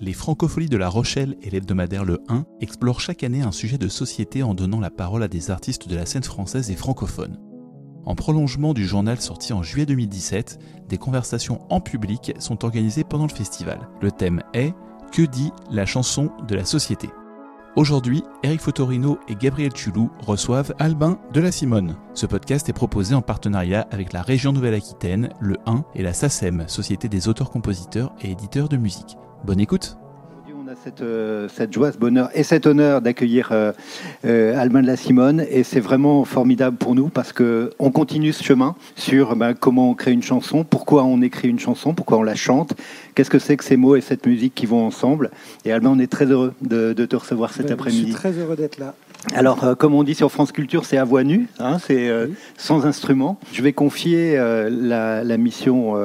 [0.00, 3.88] Les Francopholies de La Rochelle et l'hebdomadaire Le 1 explorent chaque année un sujet de
[3.88, 7.40] société en donnant la parole à des artistes de la scène française et francophone.
[8.04, 13.26] En prolongement du journal sorti en juillet 2017, des conversations en public sont organisées pendant
[13.26, 13.88] le festival.
[14.00, 14.72] Le thème est
[15.10, 17.10] Que dit la chanson de la société?
[17.74, 21.96] Aujourd'hui, Eric Fotorino et Gabriel Tulou reçoivent Albin de la Simone.
[22.14, 26.68] Ce podcast est proposé en partenariat avec la région Nouvelle-Aquitaine, le 1 et la SACEM,
[26.68, 29.16] Société des auteurs-compositeurs et éditeurs de musique.
[29.44, 29.96] Bonne écoute
[30.68, 33.72] on a cette, euh, cette, joie, ce bonheur et cet honneur d'accueillir euh,
[34.24, 35.44] euh, Albin de la Simone.
[35.50, 39.94] Et c'est vraiment formidable pour nous parce qu'on continue ce chemin sur ben, comment on
[39.94, 42.74] crée une chanson, pourquoi on écrit une chanson, pourquoi on la chante,
[43.14, 45.30] qu'est-ce que c'est que ces mots et cette musique qui vont ensemble.
[45.64, 48.02] Et Albin, on est très heureux de, te recevoir cet après-midi.
[48.02, 48.94] Je suis très heureux d'être là.
[49.34, 52.10] Alors, comme on dit sur France Culture, c'est à voix nue, hein, c'est
[52.56, 53.38] sans instrument.
[53.52, 55.96] Je vais confier la, la, mission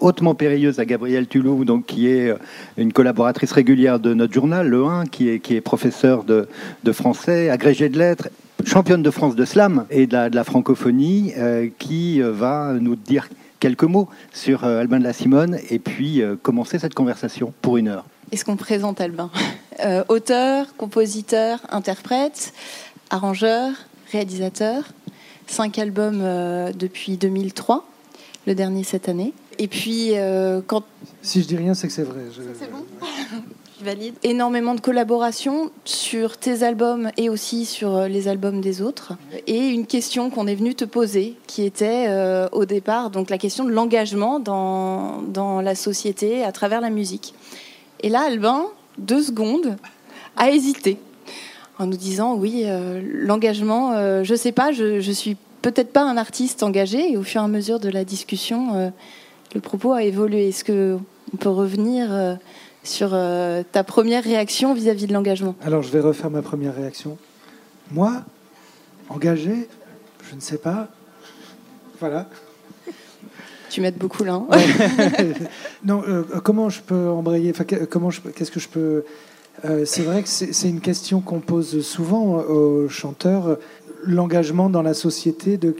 [0.00, 2.36] hautement périlleuse à Gabrielle Tulou, donc, qui est euh,
[2.76, 6.46] une collaboratrice régulière de notre journal, Le 1, qui est, qui professeur de,
[6.92, 8.28] français, agrégé de lettres,
[8.64, 13.28] championne de France de slam et de la, francophonie, euh, qui euh, va nous dire
[13.60, 18.06] quelques mots sur Albin de la Simone et puis commencer cette conversation pour une heure.
[18.32, 19.30] Est-ce qu'on présente Albin?
[20.08, 22.54] Auteur, compositeur, interprète,
[23.10, 23.72] arrangeur,
[24.12, 24.84] réalisateur,
[25.46, 26.22] cinq albums
[26.72, 27.86] depuis 2003,
[28.46, 29.34] le dernier cette année.
[29.60, 30.84] Et puis, euh, quand.
[31.20, 32.20] Si je dis rien, c'est que c'est vrai.
[32.58, 32.86] C'est bon
[33.78, 34.14] Je valide.
[34.22, 39.12] Énormément de collaborations sur tes albums et aussi sur euh, les albums des autres.
[39.46, 43.36] Et une question qu'on est venu te poser, qui était euh, au départ donc la
[43.36, 47.34] question de l'engagement dans, dans la société à travers la musique.
[48.02, 48.64] Et là, Albin,
[48.96, 49.76] deux secondes,
[50.38, 50.96] a hésité
[51.78, 52.64] en nous disant oui,
[53.02, 57.12] l'engagement, je sais pas, je, je suis peut-être pas un artiste engagé.
[57.12, 58.92] Et au fur et à mesure de la discussion,
[59.54, 60.48] le propos a évolué.
[60.48, 62.34] Est-ce qu'on peut revenir euh,
[62.82, 65.54] sur euh, ta première réaction vis-à-vis de l'engagement?
[65.62, 67.18] Alors, je vais refaire ma première réaction.
[67.90, 68.22] Moi,
[69.08, 69.68] engagé,
[70.28, 70.88] je ne sais pas.
[71.98, 72.28] Voilà.
[73.68, 74.34] Tu m'aides beaucoup là.
[74.34, 74.48] Hein.
[75.84, 79.04] non, euh, comment je peux embrayer enfin, Comment Qu'est-ce que je peux
[79.84, 83.58] C'est vrai que c'est une question qu'on pose souvent aux chanteurs.
[84.02, 85.74] L'engagement dans la société, de,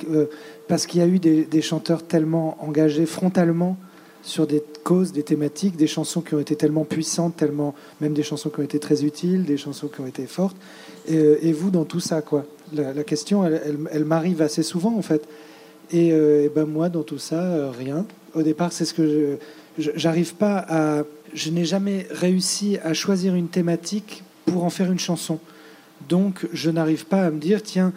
[0.70, 3.76] parce qu'il y a eu des, chanteurs tellement engagés frontalement
[4.22, 8.22] sur des causes, des thématiques, des chansons qui ont été tellement puissantes, tellement même des
[8.22, 10.56] chansons qui ont été très utiles, des chansons qui ont été fortes.
[11.09, 15.26] Et, euh, vous dans tout ça, quoi la, question, elle, m'arrive assez souvent en fait.
[15.91, 18.06] Et, euh, ben moi dans tout ça, euh, rien.
[18.34, 19.38] Au départ, c'est ce que
[19.76, 21.03] j'arrive pas à,
[21.34, 25.41] je n'ai jamais réussi à choisir une thématique pour en faire une chanson.
[26.09, 27.92] Donc, je n'arrive pas à me dire, tiens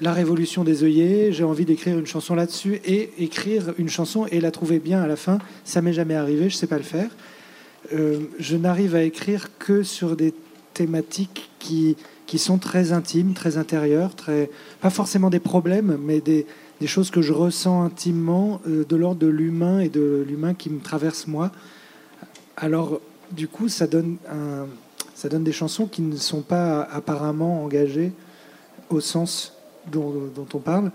[0.00, 4.40] la révolution des œillets, j'ai envie d'écrire une chanson là-dessus et écrire une chanson et
[4.40, 7.08] la trouver bien à la fin, ça m'est jamais arrivé, je sais pas le faire.
[7.94, 10.34] Euh, je n'arrive à écrire que sur des
[10.74, 11.96] thématiques qui,
[12.26, 16.46] qui sont très intimes, très intérieures, très, pas forcément des problèmes, mais des,
[16.80, 20.68] des choses que je ressens intimement euh, de l'ordre de l'humain et de l'humain qui
[20.68, 21.52] me traverse moi.
[22.56, 24.16] Alors, du coup, ça donne,
[25.14, 28.12] ça donne des chansons qui ne sont pas apparemment engagées
[28.88, 29.55] au sens
[29.90, 30.90] dont, on parle.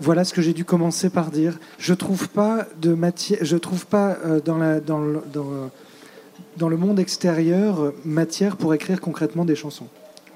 [0.00, 1.58] Voilà ce que j'ai dû commencer par dire.
[1.78, 5.22] Je trouve pas de matière, je trouve pas euh, dans, la, dans, le,
[6.56, 9.86] dans, le monde extérieur matière pour écrire concrètement des chansons.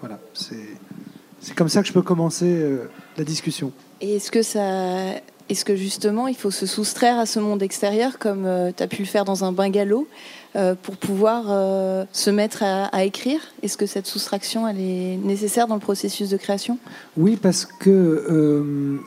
[0.01, 3.73] Voilà, c'est comme ça que je peux commencer euh, la discussion.
[4.01, 5.15] Est-ce que ça,
[5.49, 8.87] est-ce que justement il faut se soustraire à ce monde extérieur comme euh, tu as
[8.87, 10.07] pu le faire dans un bungalow?
[10.07, 10.38] euh,
[10.83, 13.41] pour pouvoir euh, se mettre à, écrire?
[13.63, 16.79] Est-ce que cette soustraction elle est nécessaire dans le processus de création?
[17.17, 18.99] Oui, parce que euh,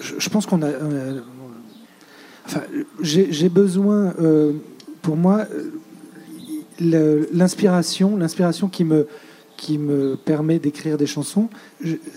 [0.00, 0.68] je, pense qu'on a.
[2.46, 2.62] enfin,
[3.00, 4.14] j'ai besoin,
[5.02, 5.46] pour moi,
[6.80, 9.06] l'inspiration, l'inspiration qui me
[9.56, 11.48] qui me permet d'écrire des chansons,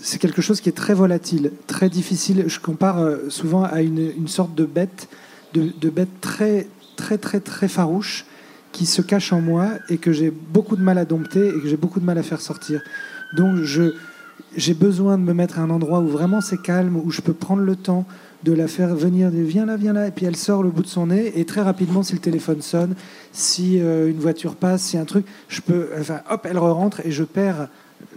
[0.00, 2.44] c'est quelque chose qui est très volatile, très difficile.
[2.46, 5.08] Je compare souvent à une, sorte de bête,
[5.52, 8.24] de bête très très très très farouche
[8.72, 11.68] qui se cache en moi et que j'ai beaucoup de mal à dompter et que
[11.68, 12.82] j'ai beaucoup de mal à faire sortir.
[13.36, 13.94] Donc je
[14.56, 17.32] j'ai besoin de me mettre à un endroit où vraiment c'est calme, où je peux
[17.32, 18.04] prendre le temps
[18.42, 20.88] de la faire venir, viens là, viens là, et puis elle sort le bout de
[20.88, 22.94] son nez, et très rapidement, si le téléphone sonne,
[23.32, 27.00] si euh, une voiture passe, si un truc, je peux, enfin, hop, elle re rentre
[27.06, 27.68] et je perds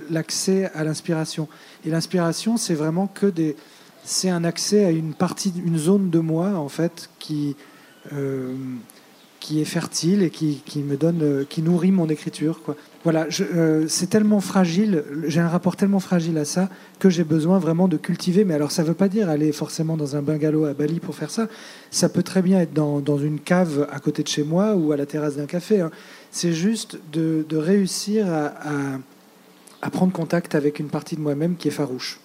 [0.10, 1.48] l'accès à l'inspiration.
[1.86, 3.56] Et l'inspiration, c'est vraiment que des,
[4.04, 7.56] c'est un accès à une partie, une zone de moi en fait qui,
[8.14, 8.54] euh,
[9.46, 12.60] qui est fertile et qui, me donne, qui nourrit mon écriture.
[13.04, 13.28] Voilà,
[13.88, 16.68] c'est tellement fragile, j'ai un rapport tellement fragile à ça
[16.98, 18.44] que j'ai besoin vraiment de cultiver.
[18.44, 21.14] Mais alors, ça ne veut pas dire aller forcément dans un bungalow à Bali pour
[21.14, 21.48] faire ça.
[21.92, 24.98] Ça peut très bien être dans, une cave à côté de chez moi ou à
[24.98, 25.80] la terrasse d'un café.
[25.82, 25.92] Hein.
[26.32, 32.20] C'est juste de, réussir à, prendre contact avec une partie de moi-même qui est farouche.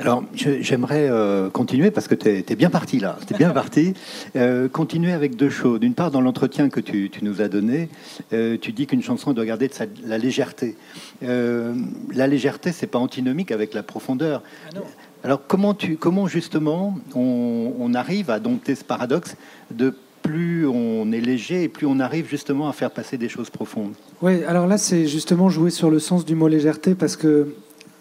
[0.00, 3.94] Alors, j'aimerais euh, continuer parce que tu es, bien parti là, tu es bien parti.
[4.36, 5.80] Euh, continuer avec deux choses.
[5.80, 7.88] D'une part, dans l'entretien que tu, nous as donné,
[8.32, 9.74] euh, tu dis qu'une chanson doit garder de
[10.06, 10.76] la légèreté.
[11.20, 14.42] la légèreté, c'est pas antinomique avec la profondeur.
[14.74, 14.80] Ah
[15.24, 19.36] Alors, comment, tu, comment justement on, on, arrive à dompter ce paradoxe
[19.70, 23.50] de plus on est léger et plus on arrive justement à faire passer des choses
[23.50, 23.94] profondes?
[24.22, 27.54] Oui, alors là, c'est justement jouer sur le sens du mot légèreté parce que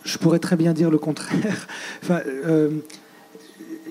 [0.10, 1.68] je pourrais très bien dire le contraire.
[2.04, 2.70] enfin, euh,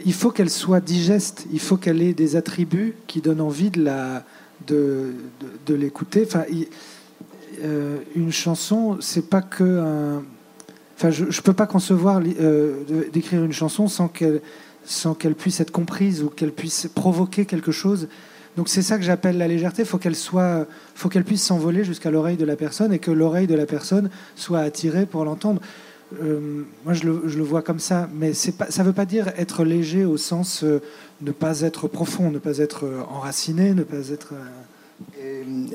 [0.04, 3.82] il faut qu'elle soit digeste, il faut qu'elle ait des attributs qui donnent envie de,
[3.82, 4.24] la,
[4.66, 5.14] de,
[5.66, 6.24] de, l'écouter.
[6.26, 6.44] Enfin,
[7.62, 10.20] euh, une chanson, c'est pas que.
[10.96, 12.82] Enfin, je ne peux pas concevoir euh,
[13.12, 14.40] d'écrire une chanson sans qu'elle
[14.84, 18.08] sans qu'elle puisse être comprise ou qu'elle puisse provoquer quelque chose.
[18.56, 19.82] Donc c'est ça que j'appelle la légèreté.
[19.82, 23.10] Il faut qu'elle soit, faut qu'elle puisse s'envoler jusqu'à l'oreille de la personne et que
[23.10, 25.60] l'oreille de la personne soit attirée pour l'entendre.
[26.14, 30.04] Euh, moi, je le, vois comme ça, mais ça ne veut pas dire être léger
[30.04, 30.80] au sens euh,
[31.20, 34.34] ne pas être profond, ne pas être euh, enraciné, ne pas être.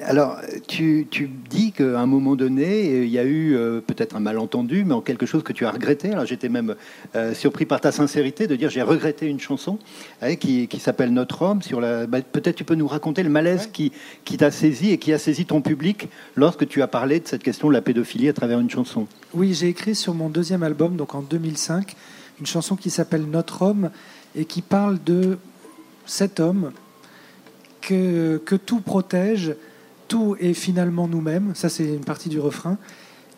[0.02, 0.38] Alors,
[0.68, 1.08] tu,
[1.50, 5.26] dis qu'à un moment donné, il y a eu peut-être un malentendu, mais en quelque
[5.26, 6.12] chose que tu as regretté.
[6.12, 6.76] Alors, j'étais même
[7.34, 9.80] surpris par ta sincérité de dire j'ai regretté une chanson
[10.22, 11.62] hein, qui, s'appelle Notre homme.
[11.62, 13.92] Sur la, bah, peut-être tu peux nous raconter le malaise qui,
[14.26, 17.44] qui t'a saisi et qui a saisi ton public lorsque tu as parlé de cette
[17.44, 19.08] question de la pédophilie à travers une chanson?
[19.34, 21.96] Oui, j'ai écrit sur mon deuxième album, donc en 2005,
[22.40, 23.90] une chanson qui s'appelle Notre homme
[24.36, 25.38] et qui parle de
[26.06, 26.72] cet homme
[27.88, 29.56] que, tout protège,
[30.08, 31.52] tout est finalement nous-mêmes.
[31.56, 32.78] Ça, c'est une partie du refrain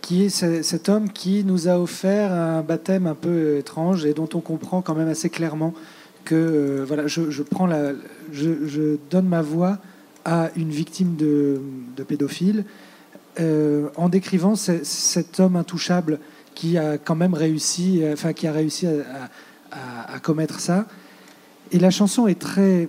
[0.01, 4.29] qui est cet homme qui nous a offert un baptême un peu étrange et dont
[4.35, 5.73] on comprend quand même assez clairement
[6.23, 7.93] que euh, voilà, je, prends la,
[8.31, 9.79] je, donne ma voix
[10.23, 11.59] à une victime de,
[11.95, 12.65] de pédophile
[13.39, 16.19] euh, en décrivant cet homme intouchable
[16.53, 20.85] qui a quand même réussi, euh, enfin qui a réussi à, commettre ça.
[21.71, 22.87] Et la chanson est très,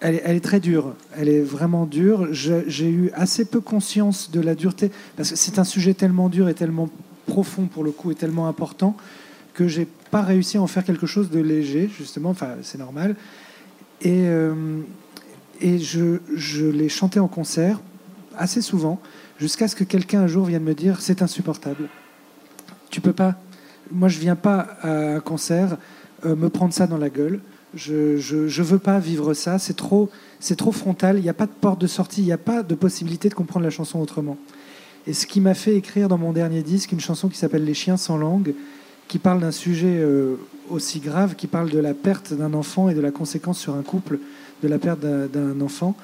[0.00, 0.94] elle est, très dure.
[1.16, 2.28] Elle est vraiment dure.
[2.32, 6.48] J'ai eu assez peu conscience de la dureté parce que c'est un sujet tellement dur
[6.48, 6.88] et tellement
[7.26, 8.96] profond pour le coup et tellement important
[9.54, 12.30] que j'ai pas réussi à en faire quelque chose de léger justement.
[12.30, 13.16] Enfin, c'est normal.
[14.02, 14.54] Et euh,
[15.62, 17.80] je, je l'ai chanté en concert
[18.36, 19.00] assez souvent
[19.38, 21.88] jusqu'à ce que quelqu'un un jour vienne me dire c'est insupportable.
[22.90, 23.34] Tu peux pas.
[23.90, 25.76] Moi, je viens pas à un concert
[26.24, 27.40] euh, me prendre ça dans la gueule.
[27.74, 29.58] Je, je, veux pas vivre ça.
[29.58, 30.08] C'est trop,
[30.40, 31.18] c'est trop frontal.
[31.18, 32.22] Il n'y a pas de porte de sortie.
[32.22, 34.36] Il n'y a pas de possibilité de comprendre la chanson autrement.
[35.06, 37.74] Et ce qui m'a fait écrire dans mon dernier disque une chanson qui s'appelle Les
[37.74, 38.54] chiens sans langue,
[39.08, 40.36] qui parle d'un sujet euh,
[40.70, 43.82] aussi grave, qui parle de la perte d'un enfant et de la conséquence sur un
[43.82, 44.18] couple
[44.62, 45.94] de la perte d'un enfant.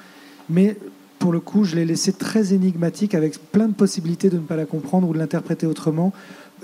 [0.49, 0.77] Mais
[1.19, 4.55] pour le coup, je l'ai laissé très énigmatique avec plein de possibilités de ne pas
[4.55, 6.13] la comprendre ou de l'interpréter autrement.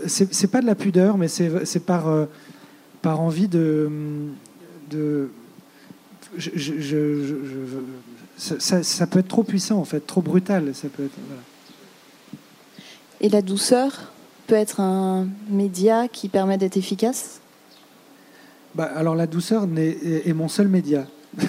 [0.05, 2.25] C'est pas de la pudeur, mais c'est par, euh,
[3.01, 3.89] par envie de.
[4.89, 5.29] De
[6.37, 7.81] je,
[8.37, 10.73] ça, peut être trop puissant, en fait, trop brutal.
[10.73, 11.17] Ça peut être,
[13.21, 14.11] Et la douceur
[14.47, 17.41] peut être un média qui permet d'être efficace?
[18.75, 21.05] Bah, Alors, la douceur est mon seul média.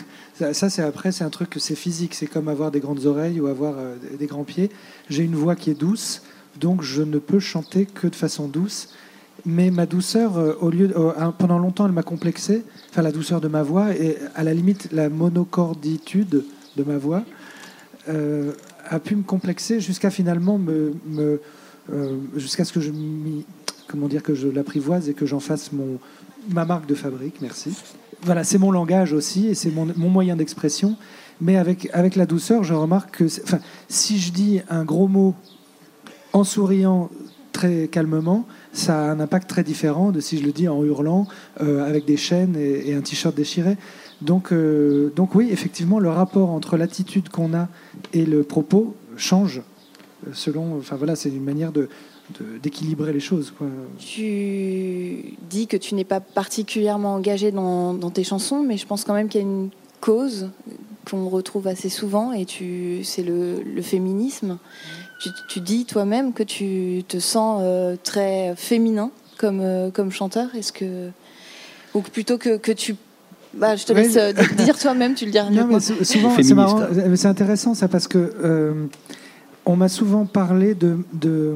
[0.53, 2.15] Ça, c'est après, c'est un truc que c'est physique.
[2.15, 4.71] C'est comme avoir des grandes oreilles ou avoir euh, des grands pieds.
[5.11, 6.23] J'ai une voix qui est douce,
[6.59, 8.89] donc je ne peux chanter que de façon douce.
[9.47, 10.93] Mais ma douceur, euh, au lieu,
[11.39, 12.65] pendant longtemps, elle m'a complexé.
[12.91, 16.45] Enfin, la douceur de ma voix et à la limite la monocorditude
[16.77, 17.25] de ma voix
[18.09, 18.53] euh,
[18.89, 20.93] a pu me complexer jusqu'à finalement me,
[22.37, 22.91] jusqu'à ce que je
[23.89, 25.99] comment dire que je l'apprivoise et que j'en fasse mon
[26.49, 27.41] ma marque de fabrique.
[27.41, 27.75] Merci
[28.23, 30.97] voilà, c'est mon langage aussi et c'est mon, moyen d'expression.
[31.41, 35.35] Mais avec, avec la douceur, je remarque que enfin, si je dis un gros mot
[36.33, 37.11] en souriant
[37.61, 41.27] très calmement, ça a un impact très différent de si je le dis en hurlant
[41.61, 43.77] euh, avec des chaînes et, un t-shirt déchiré.
[44.23, 47.69] Donc, euh, donc oui, effectivement, le rapport entre l'attitude qu'on a
[48.15, 49.63] et le propos change
[50.33, 50.79] selon.
[50.79, 51.91] Enfin voilà, c'est une manière de,
[52.63, 53.53] d'équilibrer les choses.
[53.99, 59.15] Tu dis que tu n'es pas particulièrement engagé dans, tes chansons, mais je pense quand
[59.15, 59.69] même qu'il y a une
[60.01, 60.49] cause
[61.11, 64.59] qu'on retrouve assez souvent, et tu, c'est le, féminisme.
[65.49, 69.11] Tu, dis toi-même que tu te sens euh, très féminin
[69.41, 70.55] comme, euh, comme chanteur.
[70.55, 71.11] Est-ce que,
[71.95, 72.97] ou plutôt que, que tu
[73.55, 75.81] Bah, je te laisse euh, dire toi-même, tu le diras mieux.
[75.81, 76.81] souvent, c'est marrant,
[77.15, 78.87] c'est intéressant ça parce que euh,
[79.67, 81.55] on m'a souvent parlé de, de,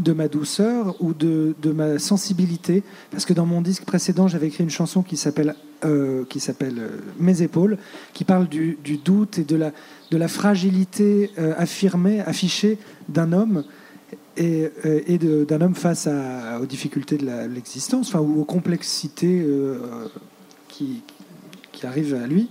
[0.00, 4.48] de, ma douceur ou de, de, ma sensibilité parce que dans mon disque précédent, j'avais
[4.48, 5.54] écrit une chanson qui s'appelle
[5.84, 7.78] euh, qui s'appelle Mes épaules,
[8.12, 9.72] qui parle du, du, doute et de la,
[10.10, 12.76] de la fragilité affirmée, affichée
[13.08, 13.64] d'un homme
[14.36, 16.06] et, et d'un homme face
[16.60, 19.42] aux difficultés de l'existence, enfin, ou aux complexités
[20.68, 21.02] qui,
[21.86, 22.48] arrive à lui.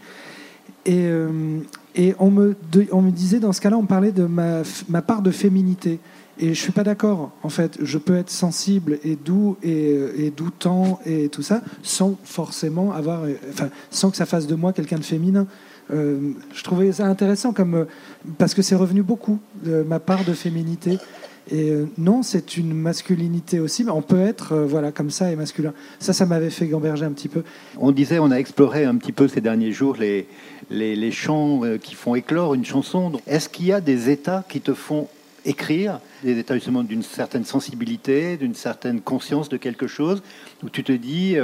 [0.85, 1.59] Et, euh,
[1.95, 2.55] et on, me,
[2.91, 5.99] on me disait, dans ce cas-là, on parlait de ma, ma part de féminité.
[6.39, 7.31] Et je suis pas d'accord.
[7.43, 12.17] En fait, je peux être sensible et doux et, et, doutant et tout ça, sans
[12.23, 15.47] forcément avoir, enfin, sans que ça fasse de moi quelqu'un de féminin.
[15.91, 17.87] Euh, je trouvais ça intéressant comme
[18.37, 20.97] parce que c'est revenu beaucoup de ma part de féminité.
[21.51, 25.31] Et euh, non, c'est une masculinité aussi, mais on peut être euh, voilà comme ça
[25.31, 25.73] et masculin.
[25.99, 27.43] Ça, ça m'avait fait gamberger un petit peu.
[27.77, 30.27] On disait, on a exploré un petit peu ces derniers jours les,
[30.69, 33.11] les, les chants euh, qui font éclore une chanson.
[33.25, 35.07] Est-ce qu'il y a des états qui te font
[35.45, 40.21] écrire, des états justement d'une certaine sensibilité, d'une certaine conscience de quelque chose,
[40.63, 41.37] où tu te dis,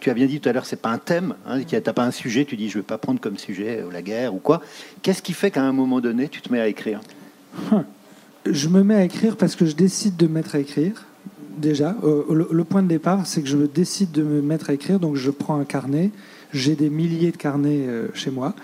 [0.00, 2.04] tu as bien dit tout à l'heure, c'est pas un thème, hein, tu n'as pas
[2.04, 4.62] un sujet, tu dis, je ne vais pas prendre comme sujet la guerre ou quoi.
[5.02, 7.00] Qu'est-ce qui fait qu'à un moment donné, tu te mets à écrire?
[7.72, 7.84] Hum
[8.46, 11.06] je me mets à écrire parce que je décide de me mettre à écrire.
[11.58, 14.98] Déjà, euh, le, point de départ, c'est que je décide de me mettre à écrire.
[14.98, 16.10] Donc, je prends un carnet.
[16.52, 18.54] J'ai des milliers de carnets euh, chez moi.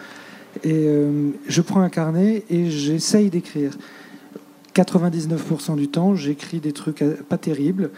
[0.64, 3.72] Et euh, je prends un carnet et j'essaye d'écrire.
[4.76, 7.90] 99% du temps, j'écris des trucs pas terribles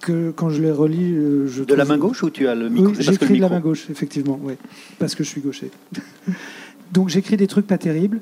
[0.00, 1.14] que quand je les relis,
[1.46, 3.60] je de la main gauche ou tu as le micro Oui, j'écris de la main
[3.60, 4.54] gauche, effectivement, oui,
[4.98, 5.70] parce que je suis gaucher.
[6.92, 8.20] Donc j'écris des trucs pas terribles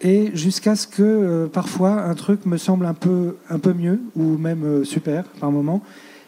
[0.00, 4.00] et jusqu'à ce que euh, parfois un truc me semble un peu, un peu mieux
[4.16, 5.82] ou même euh, super par moment.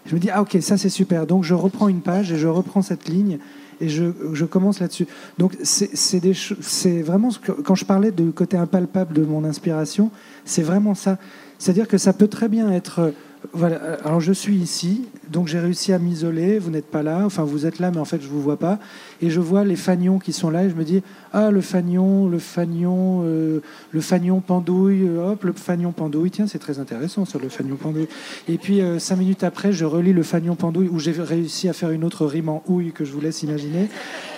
[0.07, 2.47] Je me dis ah ok ça c'est super donc je reprends une page et je
[2.47, 3.39] reprends cette ligne
[3.81, 5.07] et je, je commence là-dessus.
[5.39, 10.11] Donc c'est vraiment ce que, quand je parlais du côté impalpable de mon inspiration,
[10.47, 11.19] c'est vraiment ça.
[11.59, 13.13] C'est-à-dire que ça peut très bien être
[13.53, 13.99] voilà.
[14.05, 16.59] Alors je suis ici, donc j'ai réussi à m'isoler.
[16.59, 18.79] Vous n'êtes pas là, enfin vous êtes là, mais en fait je vous vois pas.
[19.21, 22.29] Et je vois les fagnons qui sont là, et je me dis ah le fagnon,
[22.29, 23.61] le fagnon, euh,
[23.91, 26.31] le fagnon pendouille, euh, hop le fagnon pendouille.
[26.31, 28.09] Tiens c'est très intéressant sur le fagnon pendouille.
[28.49, 31.73] Et puis euh, cinq minutes après, je relis le fagnon pendouille où j'ai réussi à
[31.73, 33.89] faire une autre rime en houille que je vous laisse imaginer.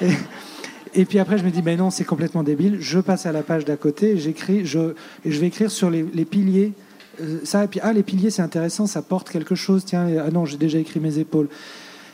[0.03, 0.11] Et,
[1.05, 2.79] puis après, je me dis, ben non, c'est complètement débile.
[2.81, 6.73] Je passe à la page d'à côté, j'écris, je, et vais écrire sur les, piliers
[7.21, 10.31] euh, ça, et puis, ah, les piliers, c'est intéressant, ça porte quelque chose, tiens, ah
[10.31, 11.49] non, j'ai déjà écrit mes épaules.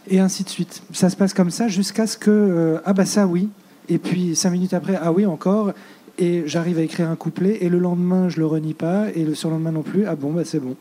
[0.09, 0.83] Et ainsi de suite.
[0.93, 3.49] Ça se passe comme ça jusqu'à ce que, euh, ah bah ça oui,
[3.89, 5.73] et puis cinq minutes après, ah oui encore,
[6.19, 9.35] et j'arrive à écrire un couplet, et le lendemain, je le renie pas, et le
[9.35, 10.77] surlendemain non plus, ah bon, bah c'est bon.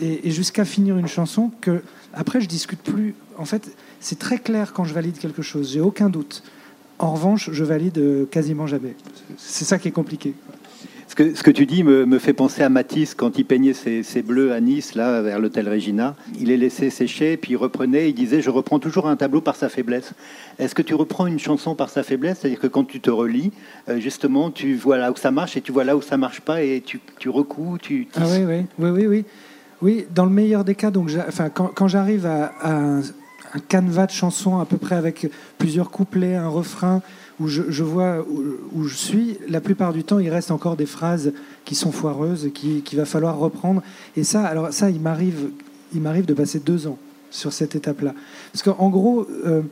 [0.00, 1.82] Et, jusqu'à finir une chanson que,
[2.14, 3.14] après, je discute plus.
[3.36, 6.42] En fait, c'est très clair quand je valide quelque chose, j'ai aucun doute.
[6.98, 8.94] En revanche, je valide euh, quasiment jamais.
[9.36, 10.34] C'est ça qui est compliqué
[11.18, 14.60] ce que tu dis me, fait penser à Matisse quand il peignait ses, bleus à
[14.60, 16.14] Nice, là, vers l'hôtel Regina.
[16.38, 19.56] Il les laissait sécher, puis il reprenait, il disait Je reprends toujours un tableau par
[19.56, 20.12] sa faiblesse.
[20.58, 22.38] Est-ce que tu reprends une chanson par sa faiblesse?
[22.40, 23.52] C'est-à-dire que quand tu te relis,
[23.88, 26.40] euh, justement, tu vois là où ça marche et tu vois là où ça marche
[26.40, 27.30] pas et tu, tu
[27.80, 28.08] tu.
[28.14, 29.24] Ah oui, oui, oui, oui, oui.
[29.80, 33.00] Oui, dans le meilleur des cas, donc, enfin, quand, quand j'arrive à, à un,
[33.54, 37.02] un canevas de chansons à peu près avec plusieurs couplets, un refrain,
[37.40, 38.24] où je, vois
[38.72, 41.32] où, je suis, la plupart du temps, il reste encore des phrases
[41.64, 43.82] qui sont foireuses, qu'il qui va falloir reprendre.
[44.16, 45.50] Et ça, alors ça, il m'arrive,
[45.94, 46.98] il m'arrive de passer deux ans
[47.30, 48.14] sur cette étape-là.
[48.52, 49.62] Parce qu'en gros, euh,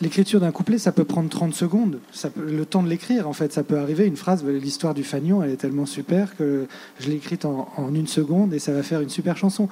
[0.00, 1.98] l'écriture d'un couplet, ça peut prendre 30 secondes.
[2.12, 4.06] Ça le temps de l'écrire, en fait, ça peut arriver.
[4.06, 6.66] Une phrase, l'histoire du fagnon, elle est tellement super que
[6.98, 9.68] je l'ai écrite en, une seconde et ça va faire une super chanson.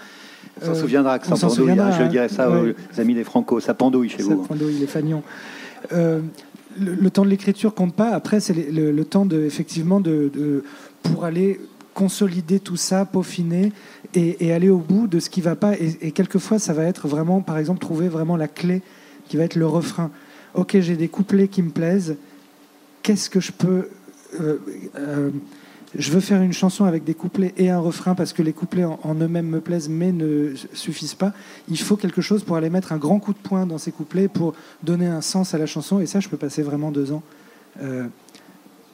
[0.61, 1.79] On s'en souviendra que ça pendouille.
[1.79, 4.43] Hein, je dirais ça aux amis des Franco, ça pendouille chez vous.
[4.43, 5.23] Ça pendouille, les fagnons.
[5.93, 6.21] Euh,
[6.81, 8.11] le, temps de l'écriture compte pas.
[8.11, 10.63] Après, c'est le, temps de, effectivement de,
[11.03, 11.61] pour aller
[11.95, 13.73] consolider tout ça, peaufiner
[14.15, 15.73] et, aller au bout de ce qui va pas.
[15.79, 18.83] Et, quelquefois, ça va être vraiment, par exemple, trouver vraiment la clé
[19.29, 20.11] qui va être le refrain.
[20.55, 22.17] Ok, j'ai des couplets qui me plaisent.
[23.03, 23.89] Qu'est-ce que je peux
[24.41, 24.59] euh,
[24.97, 25.31] euh,
[25.97, 28.85] je veux faire une chanson avec des couplets et un refrain parce que les couplets
[28.85, 31.33] en, eux-mêmes me plaisent mais ne suffisent pas.
[31.69, 34.29] Il faut quelque chose pour aller mettre un grand coup de poing dans ces couplets
[34.29, 36.01] pour donner un sens à la chanson.
[36.01, 37.23] Et ça, je peux passer vraiment deux ans
[37.83, 38.07] euh,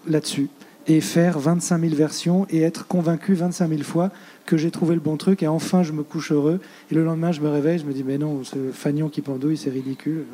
[0.07, 0.49] là-dessus
[0.87, 4.11] et faire 25 000 versions et être convaincu 25 000 fois
[4.47, 6.61] que j'ai trouvé le bon truc et enfin je me couche heureux
[6.91, 9.57] et le lendemain je me réveille, je me dis mais non, ce fagnon qui pendouille,
[9.57, 10.25] c'est ridicule.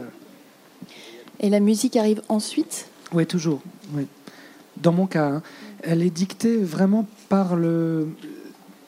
[1.40, 2.88] Et la musique arrive ensuite?
[3.12, 3.62] Oui, toujours.
[3.94, 4.06] Oui.
[4.76, 5.42] Dans mon cas, hein
[5.82, 8.08] elle est dictée vraiment par le,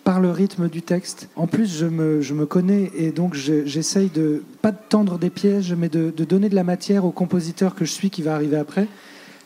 [0.04, 1.28] par le rythme du texte.
[1.36, 5.30] En plus, je me, je me connais et donc j'essaye de, pas de tendre des
[5.30, 8.34] pièges, mais de, de, donner de la matière au compositeur que je suis qui va
[8.34, 8.88] arriver après.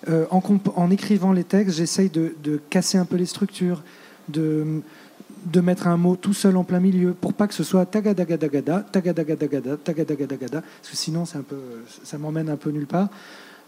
[0.08, 0.42] Euh, en,
[0.76, 3.82] en, écrivant les textes, j'essaye de, de, casser un peu les structures,
[4.28, 4.82] de,
[5.44, 8.86] de mettre un mot tout seul en plein milieu pour pas que ce soit tagadagadagada,
[8.90, 11.56] tagadagadagada, tagadagadagada, parce que sinon un peu,
[12.04, 13.08] ça m'emmène un peu nulle part.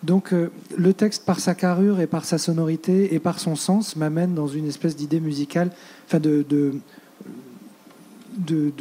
[0.03, 3.97] Donc euh, le texte, par sa carrure et par sa sonorité et par son sens,
[3.97, 5.71] m'amène dans une espèce d'idée musicale,
[6.07, 6.75] enfin de, de,
[8.39, 8.73] de,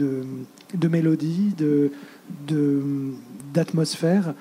[0.73, 1.55] de, mélodie,
[3.53, 4.33] d'atmosphère.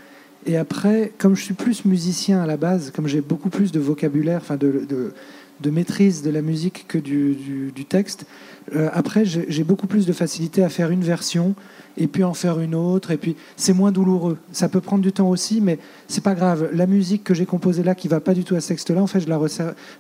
[0.45, 3.81] Et après, comme je suis plus musicien à la base, comme j'ai beaucoup plus de
[3.81, 5.13] vocabulaire, enfin de,
[5.61, 7.35] de maîtrise de la musique que du,
[7.75, 8.27] du, texte.
[8.75, 11.55] Euh, après, j'ai beaucoup plus de facilité à faire une version
[11.97, 13.11] et puis en faire une autre.
[13.11, 14.39] Et puis, c'est moins douloureux.
[14.53, 16.69] Ça peut prendre du temps aussi, mais c'est pas grave.
[16.73, 19.07] La musique que j'ai composée là, qui va pas du tout à ce texte-là, en
[19.07, 19.41] fait, je la,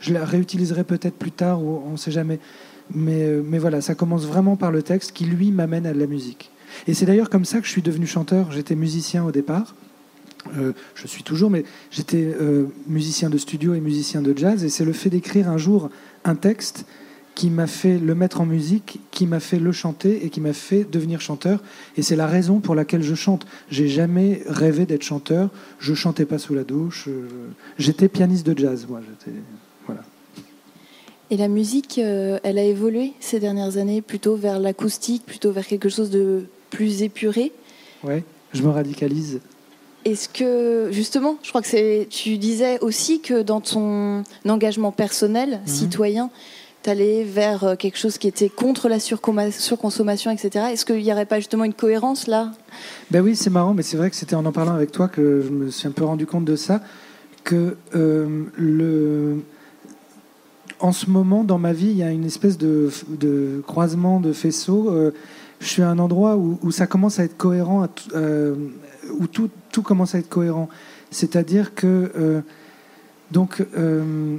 [0.01, 2.39] je la réutiliserai peut-être plus tard ou on sait jamais.
[2.95, 5.99] Mais, euh, mais voilà, ça commence vraiment par le texte qui, lui, m'amène à de
[5.99, 6.51] la musique.
[6.87, 8.53] Et c'est d'ailleurs comme ça que je suis devenu chanteur.
[8.53, 9.75] J'étais musicien au départ.
[10.59, 14.69] Euh, je suis toujours, mais j'étais euh, musicien de studio et musicien de jazz, et
[14.69, 15.91] c'est le fait d'écrire un jour
[16.25, 16.87] un texte
[17.35, 20.55] qui m'a fait le mettre en musique, qui m'a fait le chanter et qui m'a
[20.55, 21.62] fait devenir chanteur.
[21.99, 23.47] Et c'est la raison pour laquelle je chante.
[23.71, 25.50] J'ai jamais rêvé d'être chanteur.
[25.79, 27.11] Je chantais pas sous la douche.
[27.79, 29.03] J'étais pianiste de jazz, moi.
[29.85, 30.03] Voilà.
[31.31, 35.67] Et la musique, euh, elle a évolué ces dernières années, plutôt vers l'acoustique, plutôt vers
[35.67, 37.53] quelque chose de plus épuré?
[38.05, 38.25] Ouais,
[38.55, 39.41] je me radicalise.
[40.07, 42.07] Est-ce que, justement, je crois que c'est.
[42.09, 45.67] Tu disais aussi que dans ton engagement personnel, mhm.
[45.67, 46.31] citoyen,
[46.85, 50.67] tu allais vers euh, quelque chose qui était contre la surconsommation, etc.
[50.71, 52.53] Est-ce qu'il n'y aurait pas justement une cohérence là?
[53.11, 55.43] Ben oui, c'est marrant, mais c'est vrai que c'était en en parlant avec toi que
[55.45, 56.81] je me suis un peu rendu compte de ça,
[57.43, 59.43] que euh, le.
[60.79, 62.93] En ce moment, dans ma vie, il y a une espèce de,
[63.67, 64.89] croisement de faisceaux.
[64.89, 65.11] Euh,
[65.59, 70.14] je suis à un endroit où, ça commence à être cohérent, où tout, tout commence
[70.14, 70.71] à être cohérent.
[71.11, 72.40] C'est-à-dire que euh,
[73.30, 74.38] donc euh,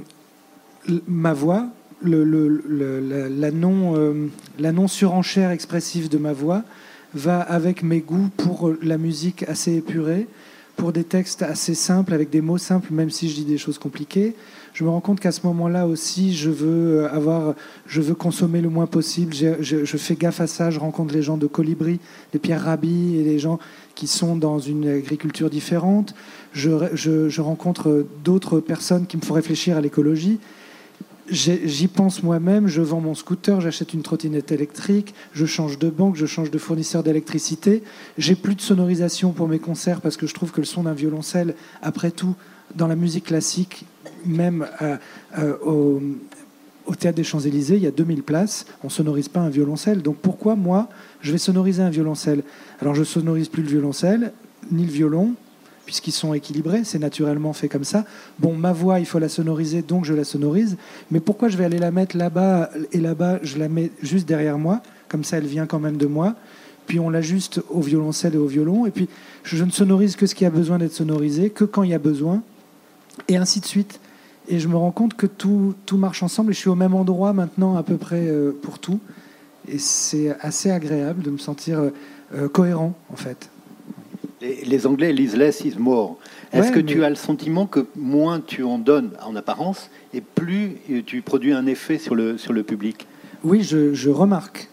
[1.06, 1.68] ma voix,
[2.02, 4.26] la, non, euh,
[4.58, 6.64] la non surenchère expressive de ma voix
[7.14, 10.26] va avec mes goûts pour la musique assez épurée,
[10.78, 13.78] pour des textes assez simples, avec des mots simples, même si je dis des choses
[13.78, 14.34] compliquées.
[14.72, 17.54] Je me rends compte qu'à ce moment-là aussi, je veux avoir,
[17.86, 19.34] je veux consommer le moins possible.
[19.34, 20.70] Je, je, fais gaffe à ça.
[20.70, 21.98] Je rencontre les gens de Colibri,
[22.32, 23.58] les Pierre Rabhi et les gens
[23.96, 26.14] qui sont dans une agriculture différente.
[26.52, 30.38] Je, rencontre d'autres personnes qui me font réfléchir à l'écologie.
[31.30, 36.16] J'y pense moi-même, je vends mon scooter, j'achète une trottinette électrique, je change de banque,
[36.16, 37.82] je change de fournisseur d'électricité.
[38.16, 40.94] J'ai plus de sonorisation pour mes concerts parce que je trouve que le son d'un
[40.94, 42.34] violoncelle, après tout,
[42.74, 43.84] dans la musique classique,
[44.24, 44.96] même euh,
[45.38, 46.00] euh, au,
[46.86, 50.00] au Théâtre des Champs-Élysées, il y a 2000 places, on sonorise pas un violoncelle.
[50.00, 50.88] Donc pourquoi moi,
[51.20, 52.42] je vais sonoriser un violoncelle?
[52.80, 54.32] Alors je sonorise plus le violoncelle,
[54.70, 55.34] ni le violon,
[55.88, 58.04] puisqu'ils sont équilibrés, c'est naturellement fait comme ça.
[58.40, 60.76] Bon, ma voix, il faut la sonoriser, donc je la sonorise.
[61.10, 64.58] Mais pourquoi je vais aller la mettre là-bas et là-bas, je la mets juste derrière
[64.58, 66.34] moi, comme ça elle vient quand même de moi.
[66.86, 68.84] Puis on l'ajuste au violoncelle et au violon.
[68.84, 69.08] Et puis
[69.44, 71.98] je ne sonorise que ce qui a besoin d'être sonorisé, que quand il y a
[71.98, 72.42] besoin,
[73.26, 73.98] et ainsi de suite.
[74.46, 76.92] Et je me rends compte que tout, tout marche ensemble et je suis au même
[76.92, 79.00] endroit maintenant à peu près euh, pour tout.
[79.66, 81.90] Et c'est assez agréable de me sentir euh,
[82.34, 83.48] euh, cohérent en fait.
[84.40, 86.16] Les, Anglais lisent less is more.
[86.52, 90.76] Est-ce que tu as le sentiment que moins tu en donnes en apparence et plus
[91.06, 93.06] tu produis un effet sur le, sur le public?
[93.42, 94.68] Oui, je, je remarque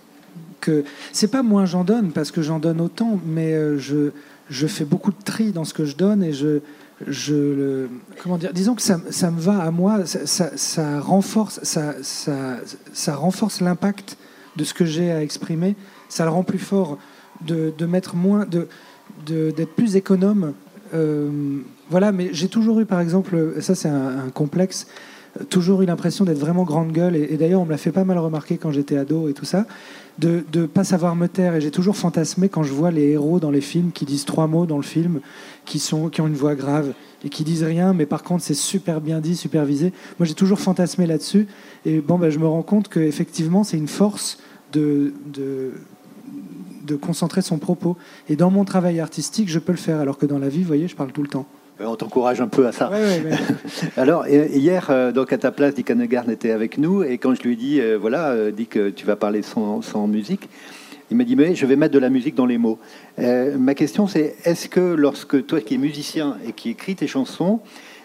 [0.62, 4.12] que c'est pas moins j'en donne parce que j'en donne autant, mais je,
[4.50, 6.60] je fais beaucoup de tri dans ce que je donne et je,
[7.08, 7.90] je le,
[8.22, 13.16] comment dire, disons que ça, ça me va à moi, ça, ça, renforce, ça, ça
[13.16, 14.18] renforce l'impact
[14.56, 15.76] de ce que j'ai à exprimer,
[16.10, 16.98] ça le rend plus fort,
[17.42, 18.68] de, de mettre moins, de,
[19.26, 20.54] d'être plus économe.
[20.94, 24.88] Euh, voilà, mais j'ai toujours eu, par exemple, ça c'est un, complexe,
[25.50, 28.18] toujours eu l'impression d'être vraiment grande gueule, et, d'ailleurs on me l'a fait pas mal
[28.18, 29.66] remarquer quand j'étais ado et tout ça
[30.18, 31.56] de ne pas savoir me taire.
[31.56, 34.48] Et j'ai toujours fantasmé quand je vois les héros dans les films qui disent trois
[34.48, 35.20] mots dans le film,
[35.66, 38.54] qui, sont, qui ont une voix grave et qui disent rien, mais par contre c'est
[38.54, 39.94] super bien dit, supervisé.
[40.20, 41.48] Moi j'ai toujours fantasmé là-dessus.
[41.86, 44.38] Et bon, ben, je me rends compte qu'effectivement c'est une force
[44.74, 45.14] de,
[46.86, 47.98] de concentrer son propos.
[48.30, 50.68] Et dans mon travail artistique, je peux le faire, alors que dans la vie, vous
[50.68, 51.46] voyez, je parle tout le temps.
[51.82, 52.90] Euh, on t'encourage un peu à ça.
[53.98, 57.42] Alors, hier, euh, donc à ta place, Dick Hanegarn était avec nous, et quand je
[57.44, 60.50] lui ai dit, euh, voilà, Dick, tu vas parler sans, musique,
[61.12, 62.80] il m'a dit, mais je vais mettre de la musique dans les mots.
[63.18, 67.60] ma question, c'est, est-ce que lorsque toi qui es musicien et qui écris tes chansons,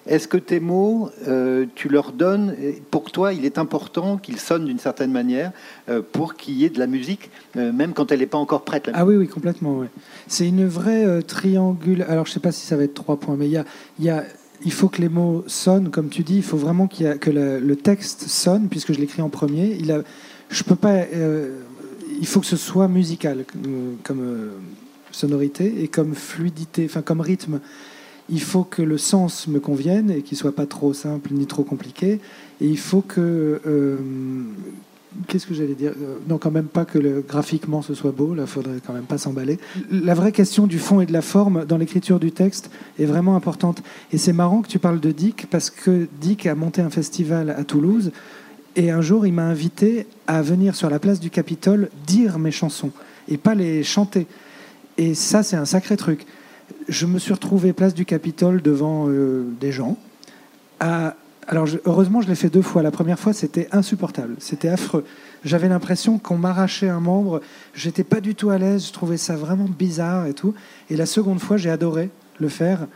[0.06, 2.54] Est-ce que tes mots, euh, tu leur donnes,
[2.90, 5.52] pour toi, il est important qu'ils sonnent d'une certaine manière
[5.88, 8.64] euh, pour qu'il y ait de la musique, euh, même quand elle n'est pas encore
[8.64, 9.84] prête Ah oui, oui, complètement.
[10.26, 12.02] C'est une vraie triangule.
[12.08, 13.64] Alors, je ne sais pas si ça va être trois points, mais il y a,
[13.98, 14.24] y a,
[14.64, 16.36] il faut que les mots sonnent, comme tu dis.
[16.36, 19.76] Il faut vraiment a, que le, texte sonne, puisque je l'écris en premier.
[19.78, 20.02] Il a,
[20.48, 21.04] je peux pas.
[22.20, 23.44] il faut que ce soit musical
[24.02, 24.50] comme
[25.12, 27.60] sonorité et comme fluidité, enfin comme rythme
[28.30, 31.64] il faut que le sens me convienne et qu'il soit pas trop simple ni trop
[31.64, 32.20] compliqué.
[32.60, 33.96] Et il faut que euh,
[35.26, 35.92] Qu'est-ce que j'allais dire?
[36.00, 39.04] Euh, Non, quand même pas que le, graphiquement ce soit beau, là, faudrait quand même
[39.04, 39.58] pas s'emballer.
[39.90, 43.34] La vraie question du fond et de la forme dans l'écriture du texte est vraiment
[43.34, 43.82] importante.
[44.12, 47.50] Et c'est marrant que tu parles de Dick, parce que Dick a monté un festival
[47.50, 48.12] à Toulouse,
[48.76, 52.52] et un jour il m'a invité à venir sur la place du Capitole dire mes
[52.52, 52.92] chansons,
[53.28, 54.28] et pas les chanter.
[54.96, 56.24] Et ça, c'est un sacré truc
[56.88, 59.96] je me suis retrouvé place du Capitole devant euh, des gens.
[60.80, 62.82] alors, heureusement, je l'ai fait deux fois.
[62.82, 65.04] La première fois, c'était insupportable, c'était affreux.
[65.44, 67.40] J'avais l'impression qu'on m'arrachait un membre.
[67.74, 68.86] J'étais pas du tout à l'aise.
[68.86, 70.54] Je trouvais ça vraiment bizarre et tout.
[70.90, 72.86] Et la seconde fois, j'ai adoré le faire.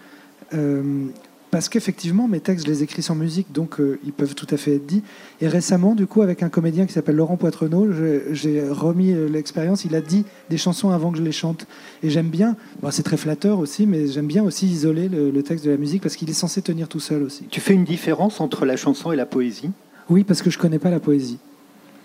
[0.53, 1.07] Euh,
[1.55, 4.57] parce qu'effectivement, mes textes, je les écris sans musique, donc euh, ils peuvent tout à
[4.57, 5.05] fait être dits.
[5.41, 7.93] Et récemment, du coup, avec un comédien qui s'appelle Laurent Poitrenaud,
[8.33, 9.85] j'ai remis euh, l'expérience.
[9.85, 11.69] Il a dit des chansons avant que je les chante.
[12.03, 12.57] Et j'aime bien,
[12.91, 16.03] c'est très flatteur aussi, mais j'aime bien aussi isoler le, le texte de la musique
[16.03, 17.45] parce qu'il est censé tenir tout seul aussi.
[17.49, 19.71] Tu fais une différence entre la chanson et la poésie?
[20.11, 21.39] Oui, parce que je connais pas la poésie.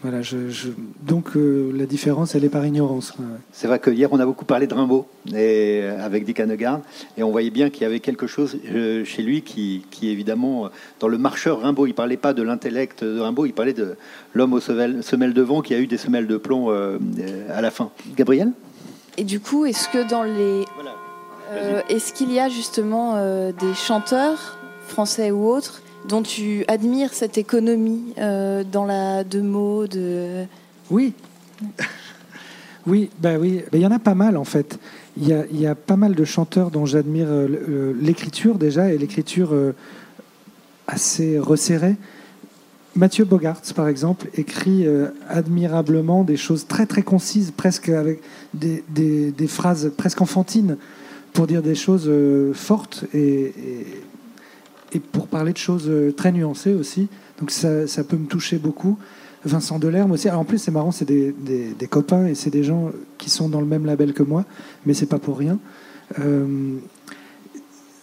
[0.02, 0.38] Voilà, je,
[1.02, 3.14] donc euh, la différence, elle est par ignorance.
[3.52, 6.80] C'est vrai que hier, on a beaucoup parlé de Rimbaud et, euh, avec Dick Hanegard,
[7.18, 10.70] et on voyait bien qu'il y avait quelque chose euh, chez lui qui, qui, évidemment,
[11.02, 13.98] dans le marcheur Rimbaud, il parlait pas de l'intellect de Rimbaud, il parlait de
[14.34, 17.90] l'homme aux semelles, de vent qui a eu des semelles de plomb à la fin.
[18.16, 18.54] Gabriel?
[19.18, 20.64] Et du coup, est-ce que dans les...
[21.90, 23.16] est-ce qu'il y a justement
[23.52, 24.58] des chanteurs,
[24.88, 30.44] français ou autres, dont tu admires cette économie euh, dans la de mots de
[30.90, 31.14] oui.
[32.88, 33.62] Oui ben oui.
[33.72, 34.80] Ben, il y en a pas mal en fait.
[35.18, 38.98] Il y a, y a pas mal de chanteurs dont j'admire euh, l'écriture déjà et
[38.98, 39.76] l'écriture euh,
[40.88, 41.96] assez resserrée.
[42.96, 44.86] Mathieu Bogart, par exemple, écrit
[45.30, 48.20] admirablement des choses très très concises, presque avec
[48.56, 50.76] des, des, phrases presque enfantines,
[51.32, 52.12] pour dire des choses
[52.56, 53.54] fortes et
[54.98, 57.08] pour parler de choses euh, très nuancées aussi.
[57.40, 58.98] Donc ça, peut me toucher beaucoup.
[59.46, 60.30] Vincent Delerme aussi.
[60.30, 61.34] En plus, c'est marrant, c'est des,
[61.90, 64.46] copains et c'est des gens qui sont dans le même label que moi,
[64.86, 65.60] mais c'est pas pour rien.
[66.20, 66.76] Euh,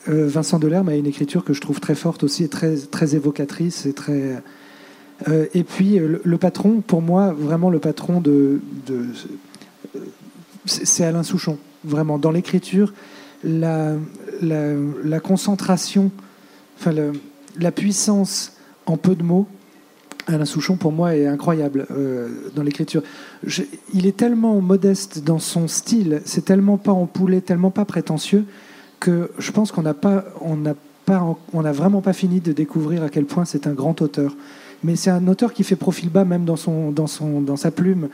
[0.08, 3.14] euh, Vincent Delerme a une écriture que je trouve très forte aussi et très, très
[3.14, 3.94] évocatrice et
[5.54, 8.60] et puis le, patron, pour moi, vraiment le patron de,
[10.66, 11.56] c'est Alain Souchon.
[11.84, 12.92] Vraiment, dans l'écriture,
[13.42, 13.96] la
[15.22, 16.10] concentration
[16.78, 16.92] enfin,
[17.58, 18.52] la puissance
[18.86, 19.46] en peu de mots,
[20.28, 23.02] Alain Souchon, pour moi, est incroyable euh, dans l'écriture.
[23.94, 28.44] Il est tellement modeste dans son style, c'est tellement pas empoulé, tellement pas prétentieux,
[28.98, 32.52] que je pense qu'on n'a pas, on n'a pas, on n'a vraiment pas fini de
[32.52, 34.34] découvrir à quel point c'est un grand auteur.
[34.82, 37.70] Mais c'est un auteur qui fait profil bas même dans son, dans son, dans sa
[37.70, 38.08] plume.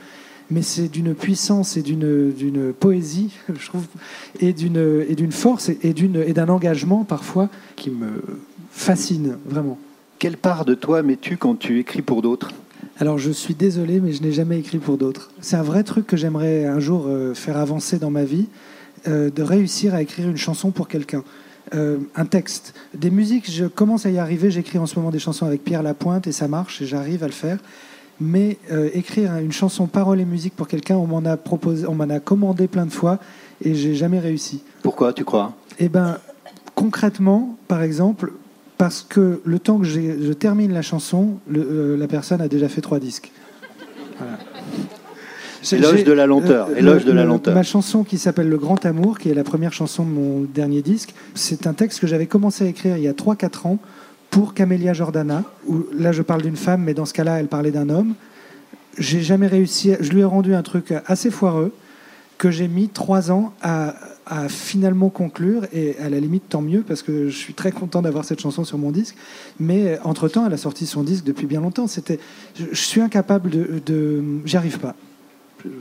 [0.51, 3.85] Mais c'est d'une puissance et d'une, d'une poésie, je trouve,
[4.39, 8.21] et d'une, et d'une force et, d'une, et d'un engagement parfois qui me,
[8.73, 9.77] fascine, vraiment.
[10.19, 12.49] Quelle part de toi mets-tu quand tu écris pour d'autres?
[12.99, 15.31] Alors je suis désolé, mais je n'ai jamais écrit pour d'autres.
[15.41, 18.47] C'est un vrai truc que j'aimerais un jour euh, faire avancer dans ma vie,
[19.07, 21.23] euh, de réussir à écrire une chanson pour quelqu'un.
[21.73, 22.73] Euh, un texte.
[22.93, 24.51] Des musiques, je commence à y arriver.
[24.51, 27.27] J'écris en ce moment des chansons avec Pierre Lapointe et ça marche et j'arrive à
[27.27, 27.59] le faire.
[28.19, 28.59] Mais
[28.93, 32.19] écrire une chanson parole et musique pour quelqu'un, on m'en a proposé, on m'en a
[32.19, 33.17] commandé plein de fois
[33.61, 34.61] et j'ai jamais réussi.
[34.83, 35.53] Pourquoi tu crois?
[35.79, 36.19] Eh ben,
[36.75, 38.33] concrètement, par exemple,
[38.77, 42.81] parce que le temps que je termine la chanson, euh, la personne a déjà fait
[42.81, 43.31] trois disques.
[44.17, 44.37] Voilà.
[45.71, 46.67] Éloge de la lenteur.
[46.69, 47.55] Euh, éloge de la lenteur.
[47.55, 50.81] Ma chanson qui s'appelle Le Grand Amour, qui est la première chanson de mon dernier
[50.81, 53.79] disque, c'est un texte que j'avais commencé à écrire il y a 3-4 ans
[54.29, 55.43] pour Camélia Jordana.
[55.67, 58.15] Où, là, je parle d'une femme, mais dans ce cas-là, elle parlait d'un homme.
[58.97, 59.93] J'ai jamais réussi.
[59.99, 61.71] Je lui ai rendu un truc assez foireux
[62.43, 63.95] que j'ai mis trois ans à,
[64.49, 68.25] finalement conclure, et à la limite tant mieux, parce que je suis très content d'avoir
[68.25, 69.15] cette chanson sur mon disque,
[69.61, 71.87] mais entre-temps, elle a sorti son disque depuis bien longtemps.
[71.87, 72.19] C'était,
[72.55, 74.21] je, suis incapable de...
[74.43, 74.93] J'y arrive pas.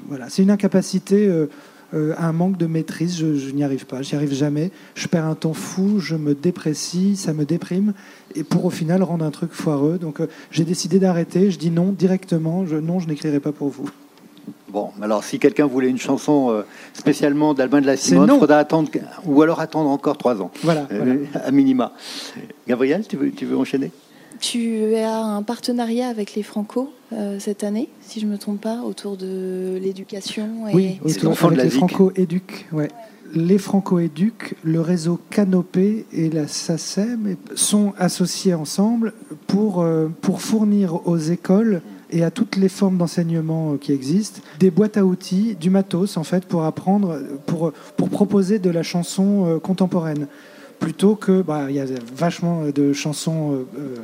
[0.06, 1.46] Voilà, c'est une incapacité, euh,
[1.94, 4.70] euh, un manque de maîtrise, je, n'y arrive pas, j'y arrive jamais.
[4.94, 7.92] Je perds un temps fou, je me déprécie, ça me déprime,
[8.36, 9.98] et pour au final rendre un truc foireux.
[9.98, 13.90] Donc euh, j'ai décidé d'arrêter, je dis non directement, non, je n'écrirai pas pour vous.
[14.72, 16.62] Bon, alors si quelqu'un voulait une chanson euh,
[16.94, 18.90] spécialement d'Albin de la Simone, il faudra attendre,
[19.26, 20.50] ou alors attendre encore trois ans.
[20.62, 21.92] Voilà, euh, à minima.
[22.66, 23.90] Gabriel, tu veux, tu veux enchaîner?
[24.40, 28.62] Tu as un partenariat avec les Franco euh, cette année, si je ne me trompe
[28.62, 30.66] pas, autour de l'éducation.
[30.68, 30.74] Et...
[30.74, 32.66] Oui, autour, avec les Franco Éduc.
[32.72, 32.88] Ouais.
[33.34, 39.12] Les Franco Éduc, le réseau Canopé et la SACEM sont associés ensemble
[39.46, 39.86] pour,
[40.22, 41.82] pour fournir aux écoles
[42.12, 46.16] et à toutes les formes d'enseignement euh, qui existent, des boîtes à outils, du matos
[46.16, 50.28] en fait pour apprendre, pour, pour proposer de la chanson euh, contemporaine.
[50.78, 53.96] Plutôt que, bah, il y a vachement de chansons euh,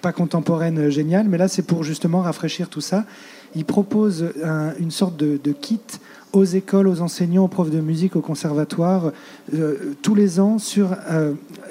[0.00, 3.04] pas contemporaines géniales, mais là c'est pour justement rafraîchir tout ça.
[3.54, 4.32] Ils proposent
[4.78, 5.80] une sorte de, kit
[6.34, 9.12] aux écoles, aux enseignants, aux profs de musique, au conservatoire,
[10.02, 10.94] tous les ans, sur,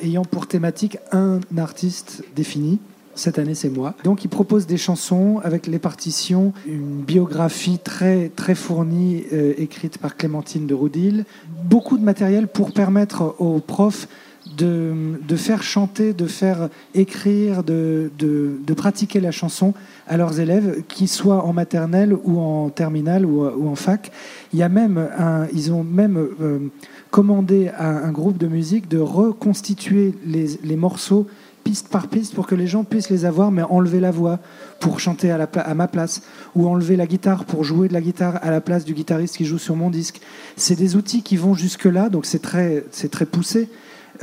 [0.02, 2.80] ayant pour thématique un artiste défini.
[3.15, 3.95] Cette année, c'est moi.
[4.04, 9.97] Donc, il propose des chansons avec les partitions, une biographie très, très fournie, euh, écrite
[9.97, 11.23] par Clémentine de Roudil.
[11.63, 14.10] Beaucoup de matériel pour permettre aux profs
[14.58, 19.73] de, de faire chanter, de faire écrire, de, de, pratiquer la chanson
[20.08, 24.12] à leurs élèves, qu'ils soient en maternelle ou en terminale ou, ou, en fac.
[24.54, 26.60] Il y a même un, ils ont même euh,
[27.12, 31.28] commandé à un groupe de musique de reconstituer les, les morceaux
[31.65, 34.39] piste par piste pour que les gens puissent les avoir, mais enlever la voix
[34.80, 36.21] pour chanter à, ma place,
[36.56, 39.45] ou enlever la guitare pour jouer de la guitare à la place du guitariste qui
[39.45, 40.21] joue sur mon disque.
[40.56, 43.67] C'est des outils qui vont jusque-là, donc c'est très, très poussé,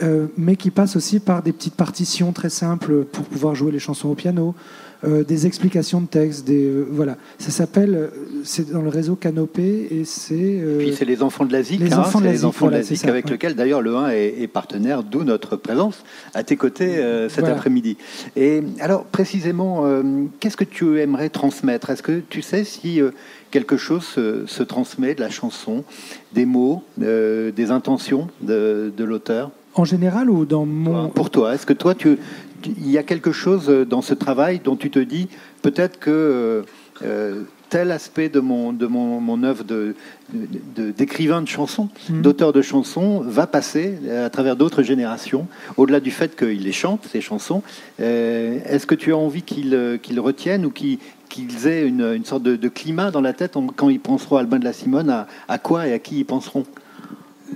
[0.05, 3.81] euh, mais qui passent aussi par des petites partitions très simples pour pouvoir jouer les
[3.81, 4.55] chansons au piano,
[5.05, 7.17] euh, des explications de texte, des euh, voilà.
[7.39, 8.09] Ça s'appelle, euh,
[8.45, 10.63] c'est dans le réseau Canopé et c'est.
[10.79, 12.73] Puis c'est les enfants de la ZIC, les hein, enfants de la les enfants de
[12.73, 17.03] la ZIC avec lequel d'ailleurs le 1 est, partenaire, d'où notre présence à tes côtés
[17.29, 17.97] cet après-midi.
[18.37, 19.85] Et alors précisément,
[20.41, 21.91] qu'est-ce que tu aimerais transmettre?
[21.91, 23.01] Est-ce que tu sais si
[23.51, 25.85] quelque chose se, transmet de la chanson,
[26.33, 29.51] des mots, des intentions de, de l'auteur?
[29.75, 31.09] En général ou dans mon...
[31.09, 32.19] Pour toi, est-ce que toi, tu,
[32.67, 35.29] il y a quelque chose dans ce travail dont tu te dis
[35.63, 36.63] peut-être que euh,
[37.05, 39.95] euh, tel aspect de mon, de mon, mon œuvre de,
[40.75, 42.21] d'écrivain de, chansons, mhm.
[42.21, 45.47] d'auteur de chansons, va passer à travers d'autres générations,
[45.79, 47.63] au-delà du fait qu'il les chante, ces chansons.
[48.01, 50.99] Euh, est-ce que tu as envie qu'ils retiennent ou qu'ils
[51.67, 54.65] aient une, une, sorte de, climat dans la tête quand ils penseront à Albin de
[54.65, 56.65] la Simone, à, à quoi et à qui ils penseront?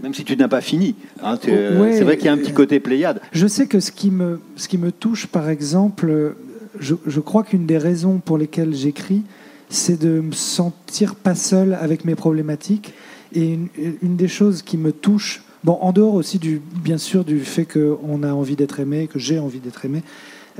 [0.02, 0.94] Même si tu n'as pas fini.
[1.22, 3.20] Hein, c'est vrai qu'il y a un petit côté Pléiade.
[3.32, 6.34] Je sais que ce qui me, ce qui me touche, par exemple,
[6.78, 9.22] je, je crois qu'une des raisons pour lesquelles j'écris,
[9.68, 12.94] c'est de me sentir pas seul avec mes problématiques.
[13.32, 13.68] Et une,
[14.02, 17.64] une, des choses qui me touche, bon, en dehors aussi du, bien sûr du fait
[17.64, 20.02] qu'on a envie d'être aimé, que j'ai envie d'être aimé,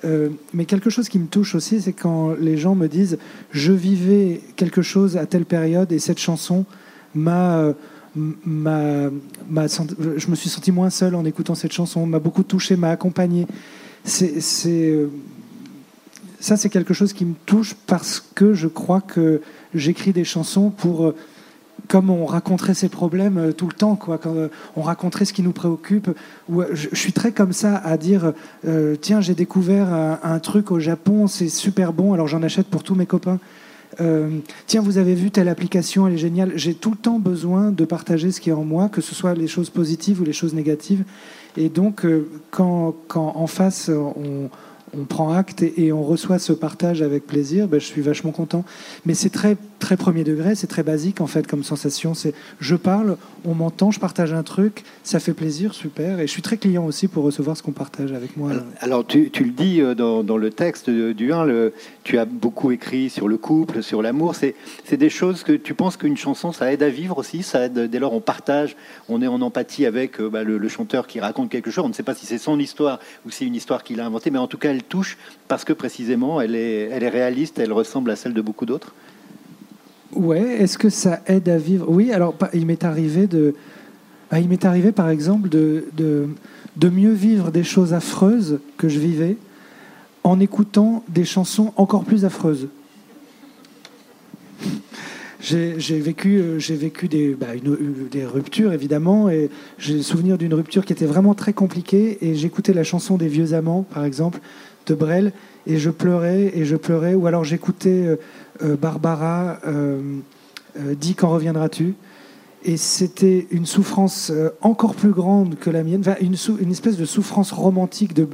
[0.05, 3.19] euh, mais quelque chose qui me touche aussi, c'est quand les gens me disent
[3.51, 6.65] je vivais quelque chose à telle période et cette chanson
[7.15, 7.73] m'a euh,
[8.17, 13.47] je me suis senti moins seul en écoutant cette chanson, m'a beaucoup touché, m'a accompagné.
[14.05, 15.09] C'est, euh,
[16.39, 19.43] ça, c'est quelque chose qui me touche parce que je crois que
[19.75, 21.17] j'écris des chansons pour, euh,
[21.89, 24.35] comme on raconterait ses problèmes euh, tout le temps, quoi, quand
[24.77, 26.11] on raconterait ce qui nous préoccupe.
[26.49, 28.33] Je, suis très comme ça à dire,
[29.01, 29.89] tiens, j'ai découvert
[30.23, 33.41] un truc au Japon, c'est super bon, alors j'en achète pour tous mes copains.
[34.01, 36.53] Euh, tiens, vous avez vu telle application, elle est géniale.
[36.57, 39.35] J'ai tout le temps besoin de partager ce qui est en moi, que ce soit
[39.35, 41.05] les choses positives ou les choses négatives.
[41.57, 44.51] Et donc, euh, quand, quand en face, on,
[44.99, 48.65] on prend acte et, on reçoit ce partage avec plaisir, ben, je suis vachement content.
[49.05, 52.15] Mais c'est très, très premier degré, c'est très basique en fait comme sensation.
[52.15, 56.19] C'est je parle, on m'entend, je partage un truc, ça fait plaisir, super.
[56.21, 58.53] Et je suis très client aussi pour recevoir ce qu'on partage avec moi.
[58.81, 61.73] Alors, tu, tu, le dis euh, dans, dans, le texte du 1, le,
[62.05, 64.35] tu as beaucoup écrit sur le couple, sur l'amour.
[64.35, 67.91] C'est des choses que tu penses qu'une chanson, ça aide à vivre aussi, ça aide,
[67.91, 68.77] dès lors on partage,
[69.09, 71.85] on est en empathie avec euh, bah, le, le chanteur qui raconte quelque chose.
[71.85, 74.07] On ne sait pas si c'est son histoire ou si c'est une histoire qu'il a
[74.07, 75.19] inventée, mais en tout cas, elle touche
[75.49, 78.95] parce que précisément elle est, elle est réaliste, elle ressemble à celle de beaucoup d'autres
[80.17, 81.87] Ouais, est-ce que ça aide à vivre?
[81.89, 83.55] Oui, alors il m'est arrivé de.
[84.31, 88.99] Bah, il m'est arrivé par exemple de, de, mieux vivre des choses affreuses que je
[88.99, 89.37] vivais
[90.25, 92.69] en écoutant des chansons encore plus affreuses.
[95.41, 100.55] J'ai vécu, euh, vécu des, bah, une, des ruptures évidemment, et j'ai le souvenir d'une
[100.55, 102.19] rupture qui était vraiment très compliquée.
[102.23, 104.41] Et j'écoutais la chanson des vieux amants, par exemple,
[104.87, 105.33] de Brel,
[105.67, 107.15] et je pleurais et je pleurais.
[107.15, 108.17] Ou alors j'écoutais euh,
[108.63, 110.01] euh, Barbara, euh,
[110.99, 111.95] Dis quand reviendras-tu?
[112.63, 118.13] Et c'était une souffrance encore plus grande que la mienne, une, espèce de souffrance romantique
[118.13, 118.29] de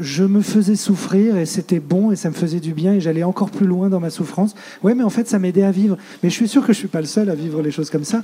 [0.00, 3.22] je me faisais souffrir et c'était bon et ça me faisait du bien et j'allais
[3.22, 4.54] encore plus loin dans ma souffrance.
[4.82, 5.96] Ouais, mais en fait, ça m'aidait à vivre.
[6.22, 8.04] Mais je suis sûr que je suis pas le seul à vivre les choses comme
[8.04, 8.22] ça.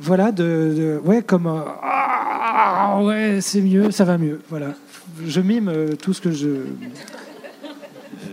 [0.00, 4.40] Voilà, de, ouais, comme ah, ouais, c'est mieux, ça va mieux.
[4.48, 4.74] Voilà,
[5.26, 6.48] je mime euh, tout ce que je.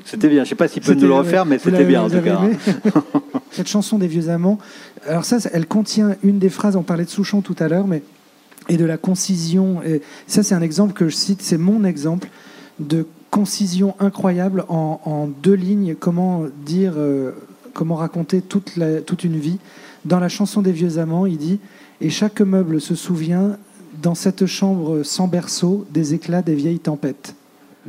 [0.06, 0.44] C'était bien.
[0.44, 2.42] Je sais pas s'il peut nous le refaire, mais c'était bien en tout cas.
[3.52, 4.60] Cette chanson des vieux amants.
[5.08, 6.76] Alors ça, elle contient une des phrases.
[6.76, 8.04] On parlait de Souchon tout à l'heure, mais
[8.70, 9.82] et de la concision.
[9.84, 12.30] Et ça, c'est un exemple que je cite, c'est mon exemple
[12.80, 15.96] de concision incroyable en, deux lignes.
[15.96, 17.32] Comment dire, euh,
[17.74, 19.60] comment raconter toute, la, toute une vie.
[20.06, 21.60] Dans la chanson des vieux amants, il dit
[22.02, 23.58] Et chaque meuble se souvient,
[24.02, 27.36] dans cette chambre sans berceau, des éclats des vieilles tempêtes.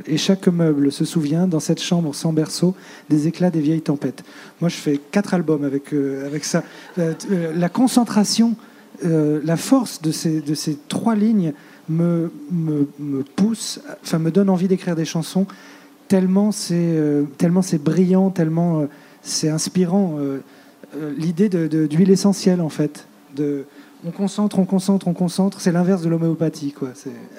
[0.06, 2.74] Et chaque meuble se souvient, dans cette chambre sans berceau,
[3.08, 4.24] des éclats des vieilles tempêtes.
[4.60, 6.62] Moi, je fais quatre albums avec, euh, avec ça.
[6.98, 7.14] Euh,
[7.54, 8.56] la concentration
[9.04, 11.52] euh, la force de ces, de ces trois lignes
[11.88, 15.46] me, me, pousse, enfin me donne envie d'écrire des chansons,
[16.08, 17.24] tellement c'est euh,
[17.82, 18.86] brillant, tellement euh,
[19.22, 20.18] c'est inspirant.
[21.18, 23.06] L'idée d'huile essentielle, en fait.
[23.34, 23.64] De,
[24.06, 25.60] on concentre, on concentre, on concentre.
[25.60, 26.90] C'est l'inverse de l'homéopathie, quoi.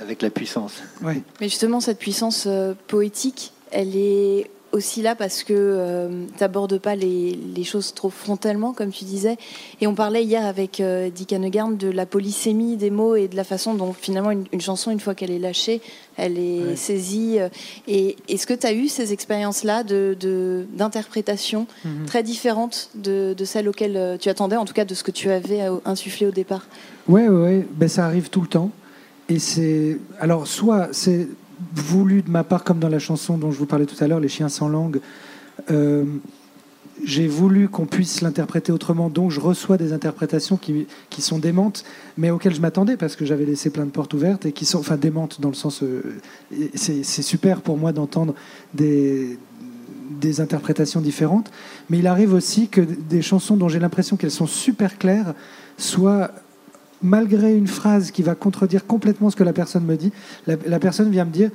[0.01, 0.84] Avec la puissance.
[1.01, 1.21] Ouais.
[1.39, 2.47] Mais justement, cette puissance
[2.88, 8.72] poétique, elle est aussi là parce que euh, tu n'abordes pas les, choses trop frontalement,
[8.72, 9.36] comme tu disais.
[9.82, 13.36] Et on parlait hier avec euh, Dick Hanegarn de la polysémie des mots et de
[13.36, 15.82] la façon dont finalement une, chanson, une fois qu'elle est lâchée,
[16.16, 17.40] elle est saisie.
[17.40, 17.50] Euh.
[17.88, 22.06] Et est-ce que tu as eu ces expériences-là d'interprétation de, mhm.
[22.06, 25.62] très différentes de, celles auxquelles tu attendais, en tout cas de ce que tu avais
[25.84, 26.68] insufflé au départ?
[27.10, 28.72] Oui, ouais, ben, ça arrive tout le temps.
[29.30, 29.98] Et c'est.
[30.20, 31.28] Alors, soit c'est
[31.76, 34.20] voulu de ma part, comme dans la chanson dont je vous parlais tout à l'heure,
[34.20, 35.00] Les chiens sans langue.
[35.72, 36.04] Euh,
[37.04, 41.84] j'ai voulu qu'on puisse l'interpréter autrement, donc je reçois des interprétations qui, qui sont démentes,
[42.17, 44.80] mais auxquelles je m'attendais parce que j'avais laissé plein de portes ouvertes et qui sont,
[44.80, 46.02] enfin démentes dans le sens, euh,
[46.74, 48.34] c'est super pour moi d'entendre
[48.74, 49.38] des,
[50.20, 51.52] des interprétations différentes,
[51.89, 55.34] mais il arrive aussi que des chansons dont j'ai l'impression qu'elles sont super claires
[55.78, 56.32] soient
[57.02, 60.12] malgré une phrase qui va contredire complètement ce que la personne me dit,
[60.48, 61.52] la, personne vient me dire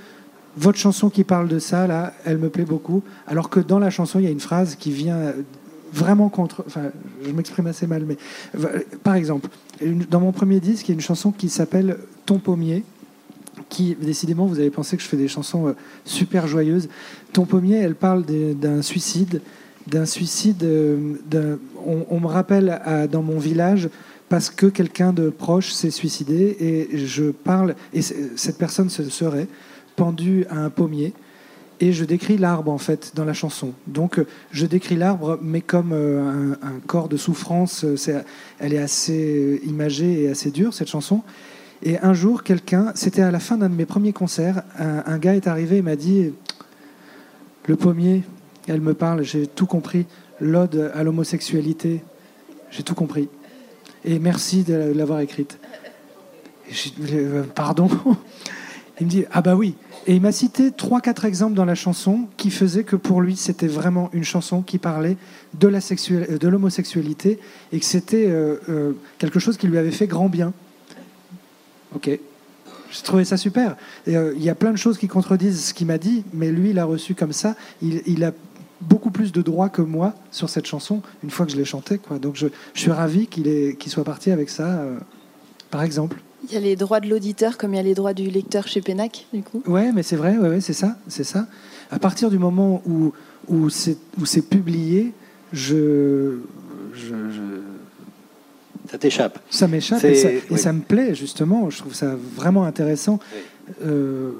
[0.56, 3.90] votre chanson qui parle de ça, là, elle me plaît beaucoup, alors que dans la
[3.90, 5.32] chanson, il y a une phrase qui vient
[5.92, 6.64] vraiment contre...
[6.66, 6.90] Enfin,
[7.24, 8.16] je m'exprime assez mal, mais
[9.02, 9.48] par exemple,
[10.10, 12.84] dans mon premier disque, il y a une chanson qui s'appelle Ton pommier,
[13.68, 15.72] qui, décidément, vous avez pensé que je fais des chansons euh,
[16.04, 16.88] super joyeuses.
[17.32, 19.40] Ton pommier, elle parle d'un suicide,
[19.86, 20.62] d'un suicide...
[20.62, 23.88] Euh, on, on, me rappelle dans mon village
[24.32, 29.46] parce que quelqu'un de proche s'est suicidé et je parle, et cette personne se serait
[29.94, 31.12] pendue à un pommier
[31.80, 33.74] et je décris l'arbre en fait dans la chanson.
[33.86, 34.18] Donc
[34.50, 37.84] je décris l'arbre mais comme euh, un, corps de souffrance,
[38.58, 41.20] elle est assez imagée et assez dure cette chanson.
[41.82, 45.36] Et un jour, quelqu'un, c'était à la fin d'un de mes premiers concerts, un gars
[45.36, 46.32] est arrivé et m'a dit
[47.66, 48.22] Le pommier,
[48.66, 50.06] elle me parle, j'ai tout compris.
[50.40, 52.02] L'ode à l'homosexualité,
[52.70, 53.28] j'ai tout compris
[54.04, 55.58] et merci de l'avoir écrite.
[57.00, 57.88] Euh, pardon
[59.00, 59.74] Il me dit Ah bah oui.
[60.06, 63.36] Et il m'a cité trois, quatre exemples dans la chanson qui faisaient que pour lui,
[63.36, 65.16] c'était vraiment une chanson qui parlait
[65.54, 67.38] de la de l'homosexualité
[67.72, 70.52] et que c'était euh, euh, quelque chose qui lui avait fait grand bien.
[71.94, 72.10] Ok.
[72.90, 73.76] J'ai trouvé ça super.
[74.06, 76.78] Il y a plein de choses qui contredisent ce qu'il m'a dit, mais lui, il
[76.78, 77.56] a reçu comme ça.
[77.80, 78.32] Il a
[78.82, 81.98] beaucoup plus de droits que moi sur cette chanson une fois que je l'ai chantée.
[81.98, 82.18] Quoi.
[82.18, 84.98] Donc je, suis ravi qu'il soit parti avec ça, euh,
[85.70, 86.18] par exemple.
[86.48, 88.66] Il y a les droits de l'auditeur comme il y a les droits du lecteur
[88.66, 89.62] chez Pénac, du coup.
[89.66, 91.46] Ouais, mais c'est vrai, ouais, c'est ça, c'est ça.
[91.90, 93.12] À partir du moment où
[93.48, 95.12] où c'est où c'est publié,
[95.52, 96.38] je,
[96.94, 97.14] je,
[98.90, 99.38] ça t'échappe.
[99.50, 101.70] Ça m'échappe et, ça, me plaît justement.
[101.70, 103.20] Je trouve ça vraiment intéressant.
[103.84, 104.32] Euh,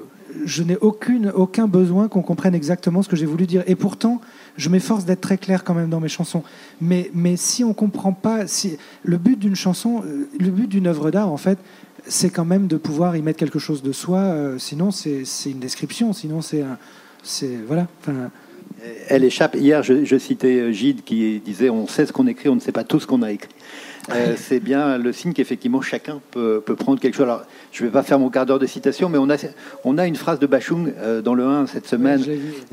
[0.45, 3.63] je n'ai aucun besoin qu'on comprenne exactement ce que j'ai voulu dire.
[3.67, 4.21] Et pourtant,
[4.57, 6.43] je m'efforce d'être très clair quand même dans mes chansons.
[6.81, 8.45] Mais, si on ne comprend pas,
[9.03, 11.57] le but d'une chanson, euh, le but d'une œuvre d'art, en fait,
[12.07, 14.19] c'est quand même de pouvoir y mettre quelque chose de soi.
[14.19, 16.13] Euh, sinon, c'est une description.
[16.13, 16.63] Sinon, c'est.
[17.67, 17.87] Voilà.
[19.07, 19.55] Elle échappe.
[19.55, 22.83] Hier, je, citais Gide qui disait On sait ce qu'on écrit, on ne sait pas
[22.83, 23.53] tout ce qu'on a écrit.
[24.11, 27.23] Euh, c'est bien le signe qu'effectivement chacun peut, prendre quelque chose.
[27.23, 29.37] Alors, je ne vais pas faire mon quart d'heure de citation, mais on a,
[29.85, 32.21] on a une phrase de Bachung euh, dans le 1 cette semaine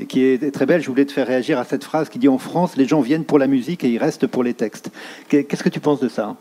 [0.09, 0.81] qui est très belle.
[0.81, 3.23] Je voulais te faire réagir à cette phrase qui dit En France, les gens viennent
[3.23, 4.91] pour la musique et ils restent pour les textes.
[5.29, 6.35] Qu'est-ce que tu penses de ça?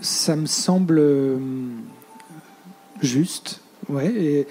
[0.00, 1.36] Ça me semble euh,
[3.00, 3.60] juste.
[3.88, 4.46] Ouais, et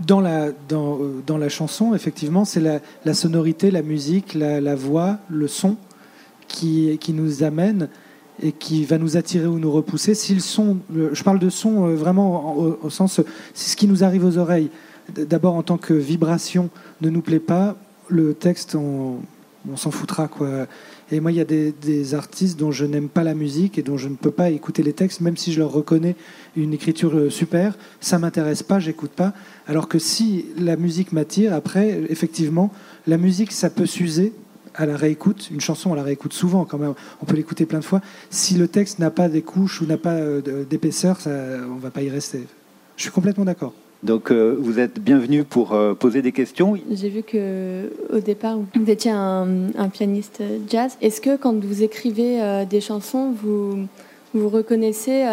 [0.00, 5.18] dans la, dans, dans la chanson, effectivement, c'est la, sonorité, la musique, la, la voix,
[5.28, 5.76] le son
[6.48, 7.88] qui, nous amène.
[8.42, 10.14] et qui va nous attirer ou nous repousser.
[10.14, 13.20] Si le son, je parle de son vraiment au, sens,
[13.54, 14.70] c'est ce qui nous arrive aux oreilles.
[15.14, 16.70] D'abord en tant que vibration
[17.00, 17.76] ne nous plaît pas,
[18.08, 19.18] le texte, on,
[19.76, 20.66] s'en foutra quoi.
[21.10, 23.96] Et moi, il y a des, artistes dont je n'aime pas la musique et dont
[23.96, 26.16] je ne peux pas écouter les textes, même si je leur reconnais
[26.56, 27.78] une écriture euh, super.
[28.00, 29.32] Ça m'intéresse pas, j'écoute pas.
[29.66, 32.70] Alors que si la musique m'attire, après, effectivement,
[33.06, 34.32] la musique, ça peut s'user
[34.78, 35.50] à la réécoute.
[35.50, 36.94] Une chanson, on la réécoute souvent quand même.
[37.20, 38.00] On peut l'écouter plein de fois.
[38.30, 42.00] Si le texte n'a pas des couches ou n'a pas euh, d'épaisseur, on va pas
[42.00, 42.46] y rester.
[42.96, 43.74] Je suis complètement d'accord.
[44.02, 46.74] Donc euh, vous êtes bienvenue pour euh, poser des questions.
[46.90, 50.96] J'ai vu que au départ vous étiez un, pianiste jazz.
[51.00, 53.86] Est-ce que quand vous écrivez euh, des chansons, vous
[54.34, 55.24] vous reconnaissez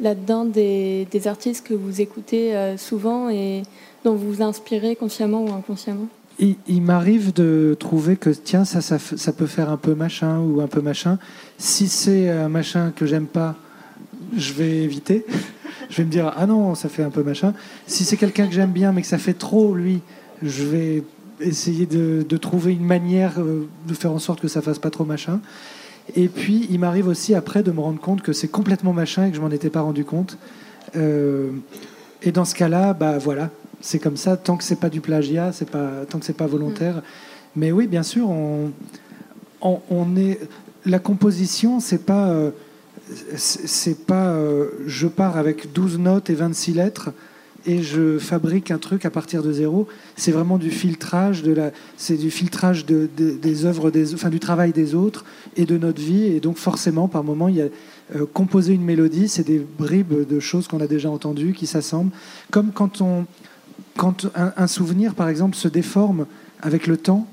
[0.00, 3.62] là-dedans des, artistes que vous écoutez souvent et
[4.04, 6.06] dont vous vous inspirez consciemment ou inconsciemment?
[6.38, 10.66] Il, m'arrive de trouver que tiens ça, ça, peut faire un peu machin ou un
[10.66, 11.18] peu machin.
[11.58, 13.56] Si c'est un machin que j'aime pas,
[14.36, 15.24] je vais éviter
[15.90, 17.54] je vais me dire ah non, ça fait un peu machin.
[17.86, 20.00] Si c'est quelqu'un que j'aime bien mais que ça fait trop, lui,
[20.42, 21.04] je vais
[21.40, 25.04] essayer de, trouver une manière euh, de faire en sorte que ça fasse pas trop
[25.04, 25.40] machin.
[26.14, 29.30] Et puis il m'arrive aussi après de me rendre compte que c'est complètement machin et
[29.30, 30.38] que je m'en étais pas rendu compte.
[30.96, 31.50] Euh,
[32.22, 34.36] et dans ce cas-là, bah voilà, c'est comme ça.
[34.36, 37.02] Tant que c'est pas du plagiat, c'est pas tant que c'est pas volontaire.
[37.54, 38.72] Mais oui, bien sûr, on,
[39.62, 40.40] on, est
[40.84, 42.50] la composition, c'est pas euh,
[43.36, 47.10] c'est pas euh, je pars avec 12 notes et 26 lettres
[47.66, 49.88] et je fabrique un truc à partir de zéro.
[50.16, 54.38] C'est vraiment du filtrage, de la, c'est du filtrage de, des œuvres, des, enfin du
[54.38, 55.24] travail des autres
[55.56, 56.24] et de notre vie.
[56.24, 57.68] Et donc forcément, par moment, il y a
[58.14, 62.12] euh, composer une mélodie, c'est des bribes de choses qu'on a déjà entendues qui s'assemblent,
[62.52, 63.26] comme quand on,
[63.96, 66.26] quand un, souvenir, par exemple, se déforme
[66.62, 67.26] avec le temps.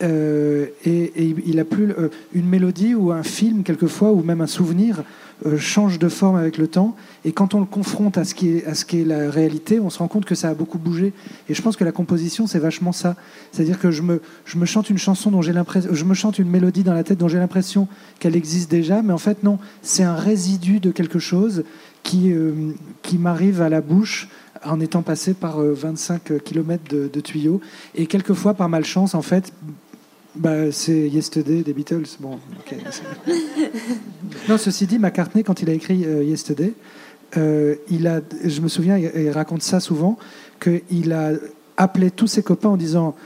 [0.00, 4.46] Euh, et, il a plus euh, une mélodie ou un film quelquefois ou même un
[4.46, 5.02] souvenir
[5.44, 6.94] euh, change de forme avec le temps
[7.24, 9.80] et quand on le confronte à ce qui est à ce qui est la réalité
[9.80, 11.12] on se rend compte que ça a beaucoup bougé
[11.48, 13.16] et je pense que la composition c'est vachement ça
[13.50, 16.38] c'est-à-dire que je me je me chante une chanson dont j'ai l'impression je me chante
[16.38, 17.88] une mélodie dans la tête dont j'ai l'impression
[18.20, 21.18] qu'elle existe déjà mais en fait non c'est un résidu de quelque
[22.04, 22.32] qui
[23.02, 24.28] qui m'arrive à la bouche
[24.64, 27.60] en étant passé par 25 km de, de tuyaux
[27.94, 29.52] et quelquefois par malchance en fait
[30.38, 32.06] bah, c'est Yesterday des Beatles.
[32.20, 32.38] Bon,
[34.48, 36.74] non, ceci dit, McCartney, quand il a écrit euh, Yesterday,
[37.36, 40.18] euh, il a, je me souviens, il, raconte ça souvent,
[40.60, 41.32] qu'il a
[41.76, 43.16] appelé tous ses copains en disant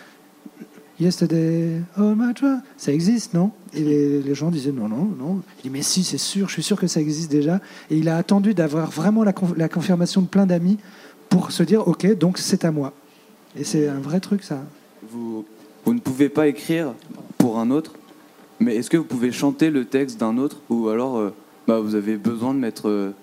[1.01, 2.33] Yesterday, oh my
[2.77, 3.51] ça existe, non?
[3.75, 5.43] Et les, gens disaient non, non, non.
[5.59, 7.61] Il dit mais si, c'est sûr, je suis sûr que ça existe déjà.
[7.91, 10.79] Et il a attendu d'avoir vraiment la, la confirmation de plein d'amis
[11.33, 12.93] pour se dire ok, donc c'est à moi.
[13.57, 14.63] Et c'est un vrai truc, ça.
[15.11, 15.45] Vous
[15.85, 16.93] vous ne pouvez pas écrire
[17.39, 17.95] pour un autre,
[18.61, 21.35] mais est-ce que vous pouvez chanter le texte d'un autre ou alors euh,
[21.67, 23.15] bah, vous avez besoin de mettre euh,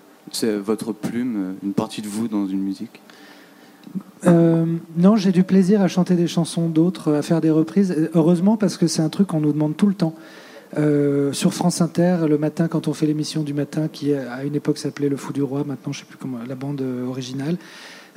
[0.57, 3.01] votre plume, euh, une partie de vous dans une musique?
[4.25, 8.09] Non, j'ai du plaisir à chanter des chansons d'autres, à faire des reprises.
[8.13, 10.13] Heureusement, parce que c'est un truc qu'on nous demande tout le temps.
[11.31, 14.77] sur France Inter, le matin, quand on fait l'émission du matin, qui à une époque
[14.77, 17.55] s'appelait Le Fou du Roi, maintenant je ne sais plus comment, la bande originale,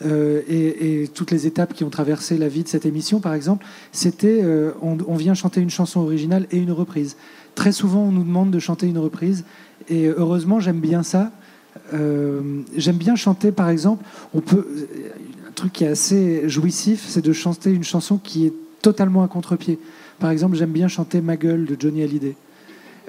[0.05, 3.67] euh, et, toutes les étapes qui ont traversé la vie de cette émission, par exemple,
[3.93, 7.17] c'était euh, on, vient chanter une chanson originale et une reprise.
[7.55, 9.45] Très souvent, on nous demande de chanter une reprise,
[9.89, 11.33] et heureusement, j'aime bien ça.
[11.95, 17.71] Euh, j'aime bien chanter, par exemple, un truc qui est assez jouissif, c'est de chanter
[17.71, 19.79] une chanson qui est totalement à contre-pied.
[20.19, 22.37] Par exemple, j'aime bien chanter Ma gueule de Johnny Hallyday.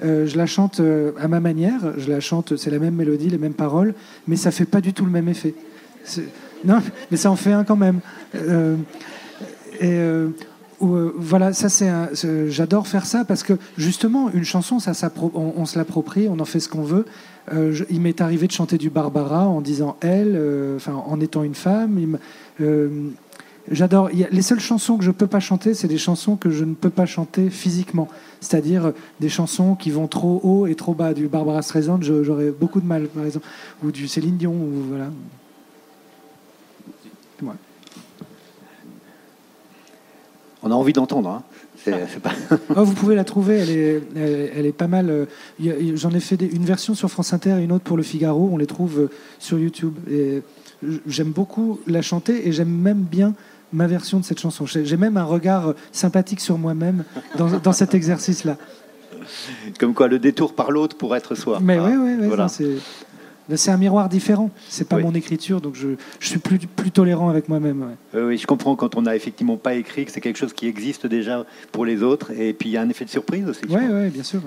[0.02, 0.80] je la chante
[1.20, 3.94] à ma manière, je la chante, c'est la même mélodie, les mêmes paroles,
[4.26, 5.54] mais ça fait pas du tout le même effet.
[6.64, 8.00] Non, mais ça en fait un quand même.
[8.34, 8.76] Euh,
[9.80, 10.28] et euh,
[10.82, 11.90] euh, voilà, ça c'est,
[12.48, 14.92] j'adore faire ça parce que justement une chanson, ça,
[15.34, 17.06] on, se l'approprie, on en fait ce qu'on veut.
[17.52, 20.40] il m'est arrivé de chanter du Barbara en disant elle,
[20.86, 22.18] en étant une femme.
[23.70, 24.10] J'adore.
[24.30, 26.90] Les seules chansons que je peux pas chanter, c'est des chansons que je ne peux
[26.90, 28.08] pas chanter physiquement.
[28.40, 31.14] C'est-à-dire des chansons qui vont trop haut et trop bas.
[31.14, 33.46] Du Barbara Streisand, j'aurais beaucoup de mal, par exemple,
[33.82, 35.06] ou du Céline Dion, ou voilà.
[40.62, 41.28] On a envie d'entendre.
[41.28, 41.42] Hein.
[42.76, 44.02] Oh, vous pouvez la trouver, elle est,
[44.56, 45.10] elle, est pas mal.
[45.10, 45.26] Euh,
[45.94, 48.48] j'en ai fait une version sur France Inter et une autre pour le Figaro.
[48.50, 49.94] On les trouve euh, sur YouTube.
[50.10, 50.42] Et
[51.06, 53.34] j'aime beaucoup la chanter et j'aime même bien
[53.72, 54.64] ma version de cette chanson.
[54.66, 57.04] J'ai même un regard sympathique sur moi-même
[57.36, 58.56] dans, dans, cet exercice-là.
[59.78, 61.58] Comme quoi, le détour par l'autre pour être soi.
[61.60, 62.26] Mais oui, oui, oui.
[62.28, 62.46] Voilà.
[63.54, 64.50] C'est un miroir différent.
[64.68, 65.88] C'est pas mon écriture, donc je,
[66.20, 67.96] suis plus, plus tolérant avec moi-même.
[68.14, 71.06] oui, je comprends quand on n'a effectivement pas écrit que c'est quelque chose qui existe
[71.06, 73.62] déjà pour les autres, et puis il y a un effet de surprise aussi.
[73.68, 74.40] Oui, ouais, bien sûr.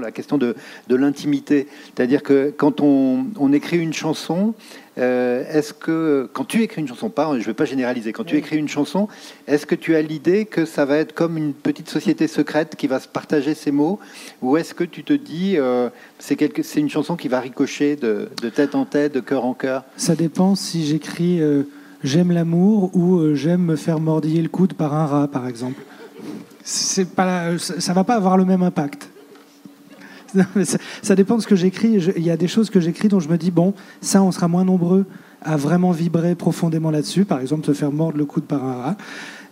[0.00, 0.54] La question de,
[0.88, 1.68] l'intimité.
[1.94, 4.54] C'est-à-dire que quand on, écrit une chanson,
[4.98, 8.24] euh, est-ce que quand tu écris une chanson, pas, je ne vais pas généraliser, quand
[8.24, 9.08] tu écris une chanson,
[9.46, 12.86] est-ce que tu as l'idée que ça va être comme une petite société secrète qui
[12.86, 14.00] va se partager ses mots,
[14.42, 18.28] ou est-ce que tu te dis euh, c'est c'est une chanson qui va ricocher de,
[18.54, 19.84] tête en tête, de cœur en cœur?
[19.96, 21.62] Ça dépend si j'écris euh,
[22.02, 25.82] j'aime l'amour ou j'aime me faire mordiller le coude par un rat, par exemple.
[26.62, 29.08] C'est pas, ça va pas avoir le même impact.
[31.02, 31.98] ça, dépend de ce que j'écris.
[32.16, 34.48] Il y a des choses que j'écris dont je me dis, bon, ça, on sera
[34.48, 35.06] moins nombreux
[35.42, 37.24] à vraiment vibrer profondément là-dessus.
[37.24, 38.96] Par exemple, se faire mordre le coude par un rat.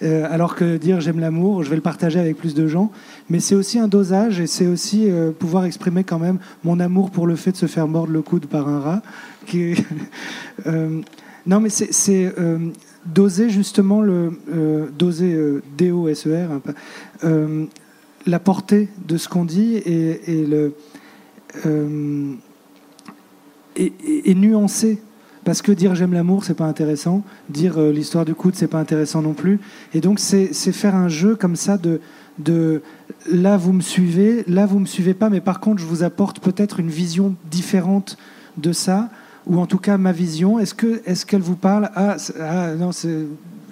[0.02, 2.90] Euh, alors que dire j'aime l'amour, je vais le partager avec plus de gens.
[3.30, 7.10] Mais c'est aussi un dosage et c'est aussi euh, pouvoir exprimer quand même mon amour
[7.10, 9.02] pour le fait de se faire mordre le coude par un rat.
[10.66, 11.00] Euh,
[11.46, 12.32] non, mais c'est
[13.04, 14.32] doser justement le
[14.96, 15.36] doser
[15.76, 16.50] D-O-S-E-R.
[17.22, 17.66] Hein,
[18.26, 20.74] la portée de ce qu'on dit et, le,
[21.66, 22.32] euh,
[23.76, 24.98] et, nuancer.
[25.44, 27.22] Parce que dire j'aime l'amour, c'est pas intéressant.
[27.50, 29.60] Dire euh, l'histoire du coude, c'est pas intéressant non plus.
[29.92, 32.00] Et donc, c'est faire un jeu comme ça de,
[32.38, 32.82] de
[33.30, 36.40] là, vous me suivez, là, vous me suivez pas, mais par contre, je vous apporte
[36.40, 38.16] peut-être une vision différente
[38.56, 39.10] de ça,
[39.46, 40.58] ou en tout cas ma vision.
[40.58, 41.90] Est-ce qu'elle est vous parle?
[41.94, 42.90] Ah, ah, non,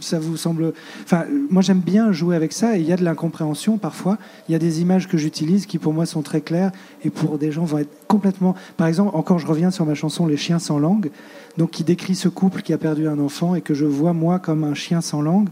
[0.02, 0.72] ça vous semble.
[1.04, 4.18] Enfin, moi j'aime bien jouer avec ça et il y a de l'incompréhension parfois.
[4.48, 6.72] Il y a des images que j'utilise qui pour moi sont très claires
[7.04, 8.54] et pour des gens vont être complètement.
[8.76, 11.10] Par exemple, encore je reviens sur ma chanson Les chiens sans langue,
[11.56, 14.38] donc qui décrit ce couple qui a perdu un enfant et que je vois moi
[14.38, 15.48] comme un chien sans langue.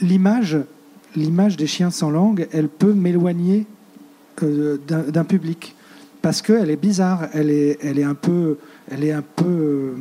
[0.00, 0.58] L'image,
[1.16, 3.66] l'image des chiens sans langue, elle peut m'éloigner
[4.42, 5.74] euh, d'un public
[6.24, 8.56] parce qu'elle est bizarre, elle est, elle est un peu,
[8.90, 9.94] elle est un peu, euh,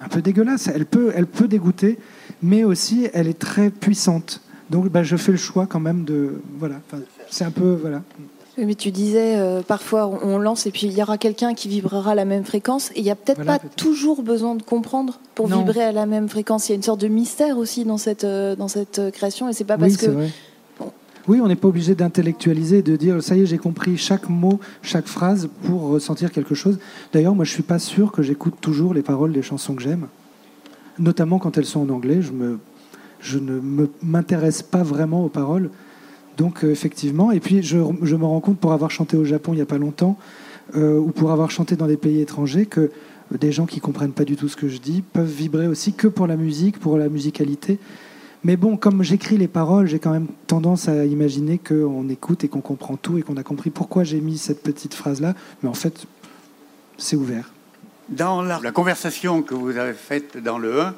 [0.00, 0.68] un peu dégueulasse.
[0.68, 1.98] Elle peut, elle peut dégoûter
[2.42, 4.40] mais aussi elle est très puissante.
[4.70, 6.40] Donc bah, je fais le choix quand même de...
[6.58, 6.76] Voilà,
[7.28, 7.78] c'est un peu...
[7.80, 8.02] Voilà.
[8.56, 12.12] mais tu disais, euh, parfois on lance et puis il y aura quelqu'un qui vibrera
[12.12, 12.90] à la même fréquence.
[12.92, 16.28] Et il n'y a peut-être pas toujours besoin de comprendre pour vibrer à la même
[16.28, 16.68] fréquence.
[16.68, 19.48] Il y a une sorte de mystère aussi dans cette, euh, dans cette euh, création.
[19.48, 20.28] Et c'est pas parce que.
[21.28, 24.58] Oui, on n'est pas obligé d'intellectualiser, de dire ça y est, j'ai compris chaque mot,
[24.82, 26.80] chaque phrase pour ressentir quelque chose.
[27.12, 30.08] D'ailleurs, moi, je suis pas sûr que j'écoute toujours les paroles des chansons que j'aime
[30.98, 32.20] notamment quand elles sont en anglais.
[33.20, 33.60] Je, ne
[34.02, 35.70] m'intéresse pas vraiment aux paroles.
[36.36, 39.56] Donc, euh, effectivement, et puis je, me rends compte, pour avoir chanté au Japon il
[39.56, 40.16] n'y a pas longtemps,
[40.76, 42.90] euh, ou pour avoir chanté dans des pays étrangers, que
[43.38, 46.08] des gens qui comprennent pas du tout ce que je dis peuvent vibrer aussi que
[46.08, 47.78] pour la musique, pour la musicalité.
[48.44, 52.48] Mais bon, comme j'écris les paroles, j'ai quand même tendance à imaginer qu'on écoute et
[52.48, 55.34] qu'on comprend tout et qu'on a compris pourquoi j'ai mis cette petite phrase-là.
[55.62, 56.06] Mais en fait,
[56.98, 57.52] c'est ouvert.
[58.08, 60.94] Dans la, conversation que vous avez faite dans le 1,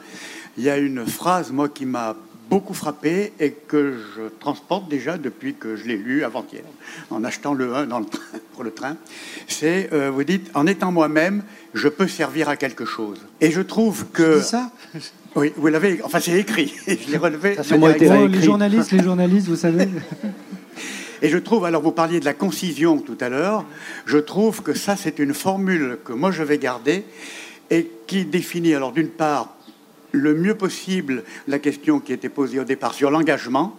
[0.59, 2.17] il y a une phrase, moi, qui m'a
[2.51, 6.65] beaucoup frappé et que je transporte déjà depuis que je l'ai lu avant-hier,
[7.11, 8.07] en achetant le 1 dans le
[8.55, 8.97] pour le train.
[9.49, 11.43] C'est, euh, vous dites, en étant moi-même,
[11.73, 13.19] je peux servir à quelque chose.
[13.41, 14.41] Et je trouve que...
[14.41, 14.71] ça?
[15.35, 16.01] Oui, vous l'avez...
[16.03, 16.73] Enfin, c'est écrit.
[16.87, 17.57] je l'ai relevé.
[17.63, 19.89] Ça, les journalistes, les journalistes, vous savez...
[21.25, 23.64] Et je trouve, alors vous parliez de la concision tout à l'heure,
[24.05, 27.03] je trouve que ça c'est une formule que moi je vais garder
[27.70, 29.57] et qui définit alors d'une part
[30.12, 33.75] le mieux possible la question qui était posée au départ sur l'engagement,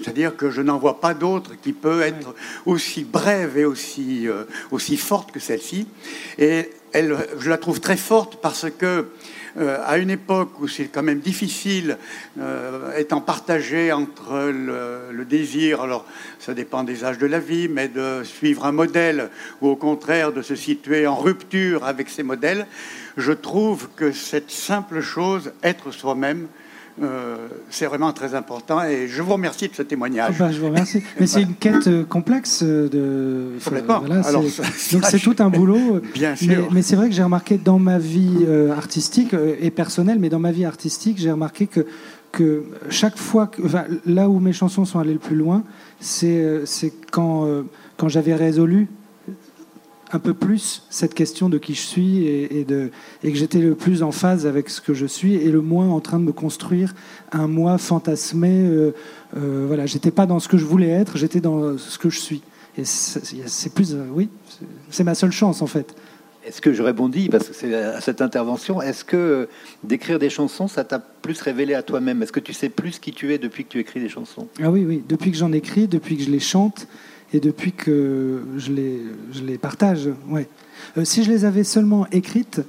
[0.00, 4.44] c'est-à-dire que je n'en vois pas d'autre qui peut être aussi brève et aussi, euh,
[4.70, 5.86] aussi forte que celle-ci.
[6.38, 9.08] Et elle, je la trouve très forte parce que
[9.58, 11.98] euh, à une époque où c'est quand même difficile,
[12.38, 16.06] euh, étant partagé entre le, désir, alors
[16.38, 19.30] ça dépend des âges de la vie, mais de suivre un modèle
[19.60, 22.66] ou au contraire de se situer en rupture avec ces modèles,
[23.16, 26.48] je trouve que cette simple chose, être soi-même,
[27.02, 27.36] euh,
[27.70, 30.34] c'est vraiment très important et je vous remercie de ce témoignage.
[30.36, 31.02] Ah bah, je vous remercie.
[31.20, 33.58] Mais c'est une quête euh, complexe euh, de.
[33.64, 34.00] Complètement.
[34.00, 36.00] donc c'est tout un boulot.
[36.14, 36.68] Bien sûr.
[36.72, 38.46] Mais, c'est vrai que j'ai remarqué dans ma vie
[38.76, 41.86] artistique et personnelle, mais dans ma vie artistique, j'ai remarqué que
[42.32, 43.60] que chaque fois, que,
[44.06, 45.64] là où mes chansons sont allées le plus loin,
[45.98, 46.62] c'est
[47.10, 47.48] quand,
[47.96, 48.88] quand j'avais résolu
[50.12, 52.90] un peu plus cette question de qui je suis et, de,
[53.22, 55.88] et que j'étais le plus en phase avec ce que je suis et le moins
[55.88, 56.94] en train de me construire
[57.32, 58.62] un moi fantasmé.
[58.62, 58.94] Euh,
[59.36, 62.18] euh, voilà, j'étais pas dans ce que je voulais être, j'étais dans ce que je
[62.18, 62.42] suis.
[62.76, 64.28] Et c'est plus, euh, oui,
[64.90, 65.94] c'est ma seule chance en fait.
[66.46, 69.46] Est-ce que je répondis, parce que c'est à cette intervention, est-ce que
[69.84, 72.22] d'écrire des chansons, ça t'a plus révélé à toi-même?
[72.22, 74.48] Est-ce que tu sais plus qui tu es depuis que tu écris des chansons?
[74.62, 76.88] Ah oui, oui, depuis que j'en écris, depuis que je les chante,
[77.32, 79.00] et depuis que je les,
[79.32, 80.08] je les partage.
[80.28, 80.48] Ouais.
[80.96, 82.62] Euh, si je les avais seulement écrites,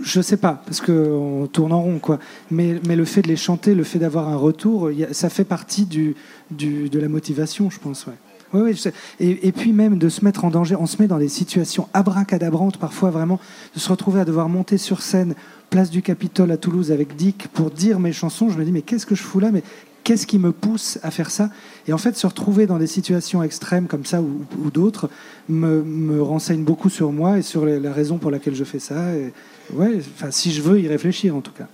[0.00, 2.18] je sais pas, parce qu'on tourne en rond, quoi.
[2.50, 5.84] Mais, mais, le fait de les chanter, le fait d'avoir un retour, ça fait partie
[5.84, 6.14] du,
[6.50, 8.06] du, de la motivation, je pense.
[8.06, 8.14] Ouais.
[8.54, 8.92] Oui, oui.
[9.20, 11.88] Et, et, puis même de se mettre en danger, on se met dans des situations
[11.94, 13.40] abracadabrantes parfois vraiment,
[13.74, 15.34] de se retrouver à devoir monter sur scène,
[15.70, 18.50] place du Capitole à Toulouse avec Dick pour dire mes chansons.
[18.50, 19.50] Je me dis mais qu'est-ce que je fous là?
[19.50, 19.62] Mais
[20.04, 21.48] qu'est-ce qui me pousse à faire ça?
[21.88, 25.10] Et en fait, se retrouver dans des situations extrêmes comme ça ou, d'autres
[25.48, 29.12] me, renseigne beaucoup sur moi et sur la raison pour laquelle je fais ça.
[29.72, 31.66] Ouais, enfin, si je veux y réfléchir en tout cas.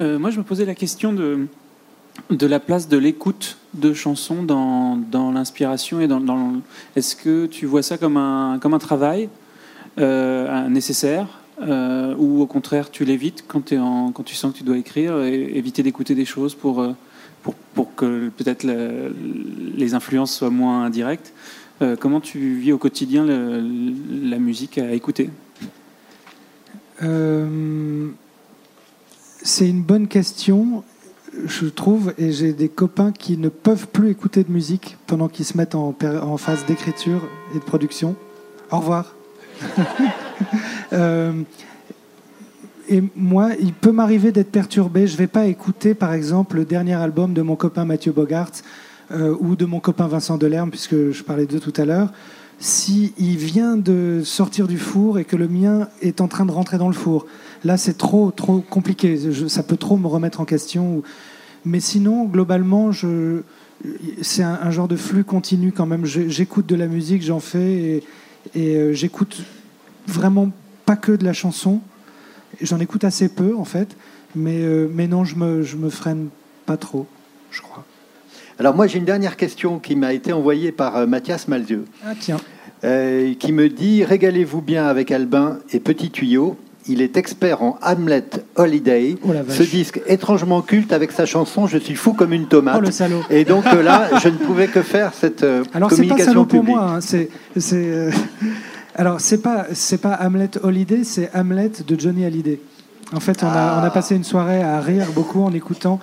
[0.00, 1.46] Euh, moi, je me posais la question de,
[2.30, 6.52] de la place de l'écoute de chansons dans, dans l'inspiration dans,
[6.94, 9.28] est-ce que tu vois ça comme un, comme un travail
[9.98, 11.26] euh, nécessaire
[11.62, 15.82] euh, ou au contraire tu l'évites quand, tu sens que tu dois écrire et éviter
[15.82, 16.86] d'écouter des choses pour,
[17.54, 21.32] pour, que peut-être les influences soient moins indirectes
[21.82, 25.30] euh, comment tu vis au quotidien la musique à écouter?
[29.42, 30.82] C'est une bonne question
[31.44, 35.44] je trouve, et j'ai des copains qui ne peuvent plus écouter de musique pendant qu'ils
[35.44, 35.94] se mettent en,
[36.36, 37.22] phase d'écriture
[37.54, 38.16] et de production.
[38.70, 39.14] Au revoir.
[40.92, 41.32] Euh,
[42.88, 45.06] et moi, il peut m'arriver d'être perturbé.
[45.06, 48.52] Je ne vais pas écouter, par exemple, le dernier album de mon copain Mathieu Bogart
[49.10, 52.12] euh, ou de mon copain Vincent Delerme, puisque je parlais d'eux tout à l'heure,
[52.58, 56.52] s'il il vient de sortir du four et que le mien est en train de
[56.52, 57.26] rentrer dans le four.
[57.64, 59.18] Là, c'est trop, trop compliqué.
[59.48, 61.02] ça peut trop me remettre en question.
[61.64, 62.90] Mais sinon, globalement,
[64.22, 66.04] c'est un, genre de flux continu quand même.
[66.04, 68.02] J'écoute de la musique, j'en fais,
[68.54, 69.42] et, euh, j'écoute
[70.06, 70.50] vraiment
[70.84, 71.80] pas que de la chanson.
[72.60, 73.96] J'en écoute assez peu, en fait.
[74.34, 76.28] Mais, euh, mais non, je me, je me freine
[76.66, 77.06] pas trop,
[77.50, 77.84] je crois.
[78.58, 81.84] Alors moi, j'ai une dernière question qui m'a été envoyée par euh, Mathias Malzieu.
[82.04, 82.38] Ah tiens.
[82.82, 86.56] qui me dit Régalez-vous bien avec Albin et Petit Tuyau.
[86.88, 91.78] Il est expert en Hamlet Holiday, oh ce disque étrangement culte avec sa chanson Je
[91.78, 92.76] suis fou comme une tomate.
[92.78, 93.22] Oh le salaud.
[93.28, 96.58] Et donc euh, là, je ne pouvais que faire cette euh, Alors, communication Alors c'est
[96.58, 96.96] pas salaud pour moi.
[96.96, 97.00] Hein.
[97.00, 97.28] C'est,
[97.72, 98.10] euh,
[98.96, 102.60] Alors c'est pas c'est pas Hamlet Holiday, c'est Hamlet de Johnny Hallyday.
[103.12, 106.00] En fait, on, a, on a passé une soirée à rire beaucoup en écoutant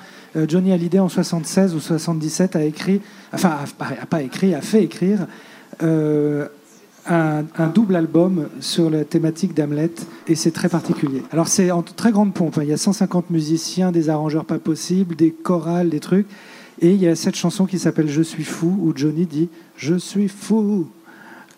[0.48, 3.02] Johnny Hallyday en 76 ou 77 a écrit,
[3.34, 5.28] enfin a, pas écrit, a fait écrire
[7.08, 9.92] un, double album sur la thématique d'Hamlet
[10.28, 11.24] et c'est très particulier.
[11.32, 12.64] Alors c'est en très grande pompe, hein.
[12.64, 16.28] il y a 150 musiciens, des arrangeurs pas possibles, des chorales, des trucs.
[16.82, 19.96] Et il y a cette chanson qui s'appelle Je suis fou où Johnny dit Je
[19.96, 20.88] suis fou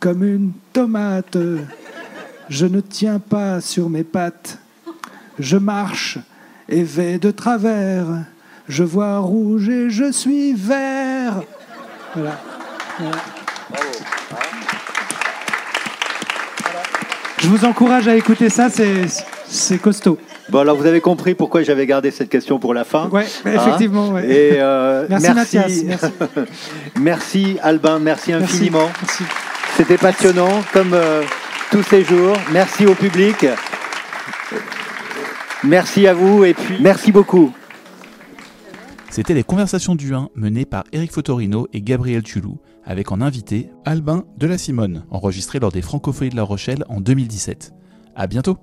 [0.06, 1.36] comme une tomate,
[2.48, 4.60] je ne tiens pas sur mes pattes,
[5.40, 6.20] je marche
[6.70, 8.06] et vais de travers,
[8.70, 11.42] je vois rouge et je suis vert.
[12.14, 12.40] Voilà.
[13.00, 13.16] voilà.
[17.40, 20.20] Je vous encourage à écouter ça, c'est costaud.
[20.50, 23.10] Bon, alors vous avez compris pourquoi j'avais gardé cette question pour la fin.
[23.12, 24.10] Oui, effectivement.
[24.10, 24.30] Ouais.
[24.30, 25.84] Et euh, merci, Mathias.
[25.84, 26.08] Merci.
[27.00, 27.58] merci.
[27.64, 28.92] Albin, merci infiniment.
[29.78, 31.24] C'était passionnant, comme euh,
[31.70, 32.38] tous ces jours.
[32.54, 33.46] Merci au public.
[35.66, 37.52] Merci à vous et puis merci beaucoup.
[39.10, 43.70] C'était les conversations du 1 menées par Eric Fotorino et Gabriel Tulou, avec en invité
[43.84, 47.74] Albin de la Simone, enregistré lors des Francophonies de La Rochelle en 2017.
[48.16, 48.58] À bientôt!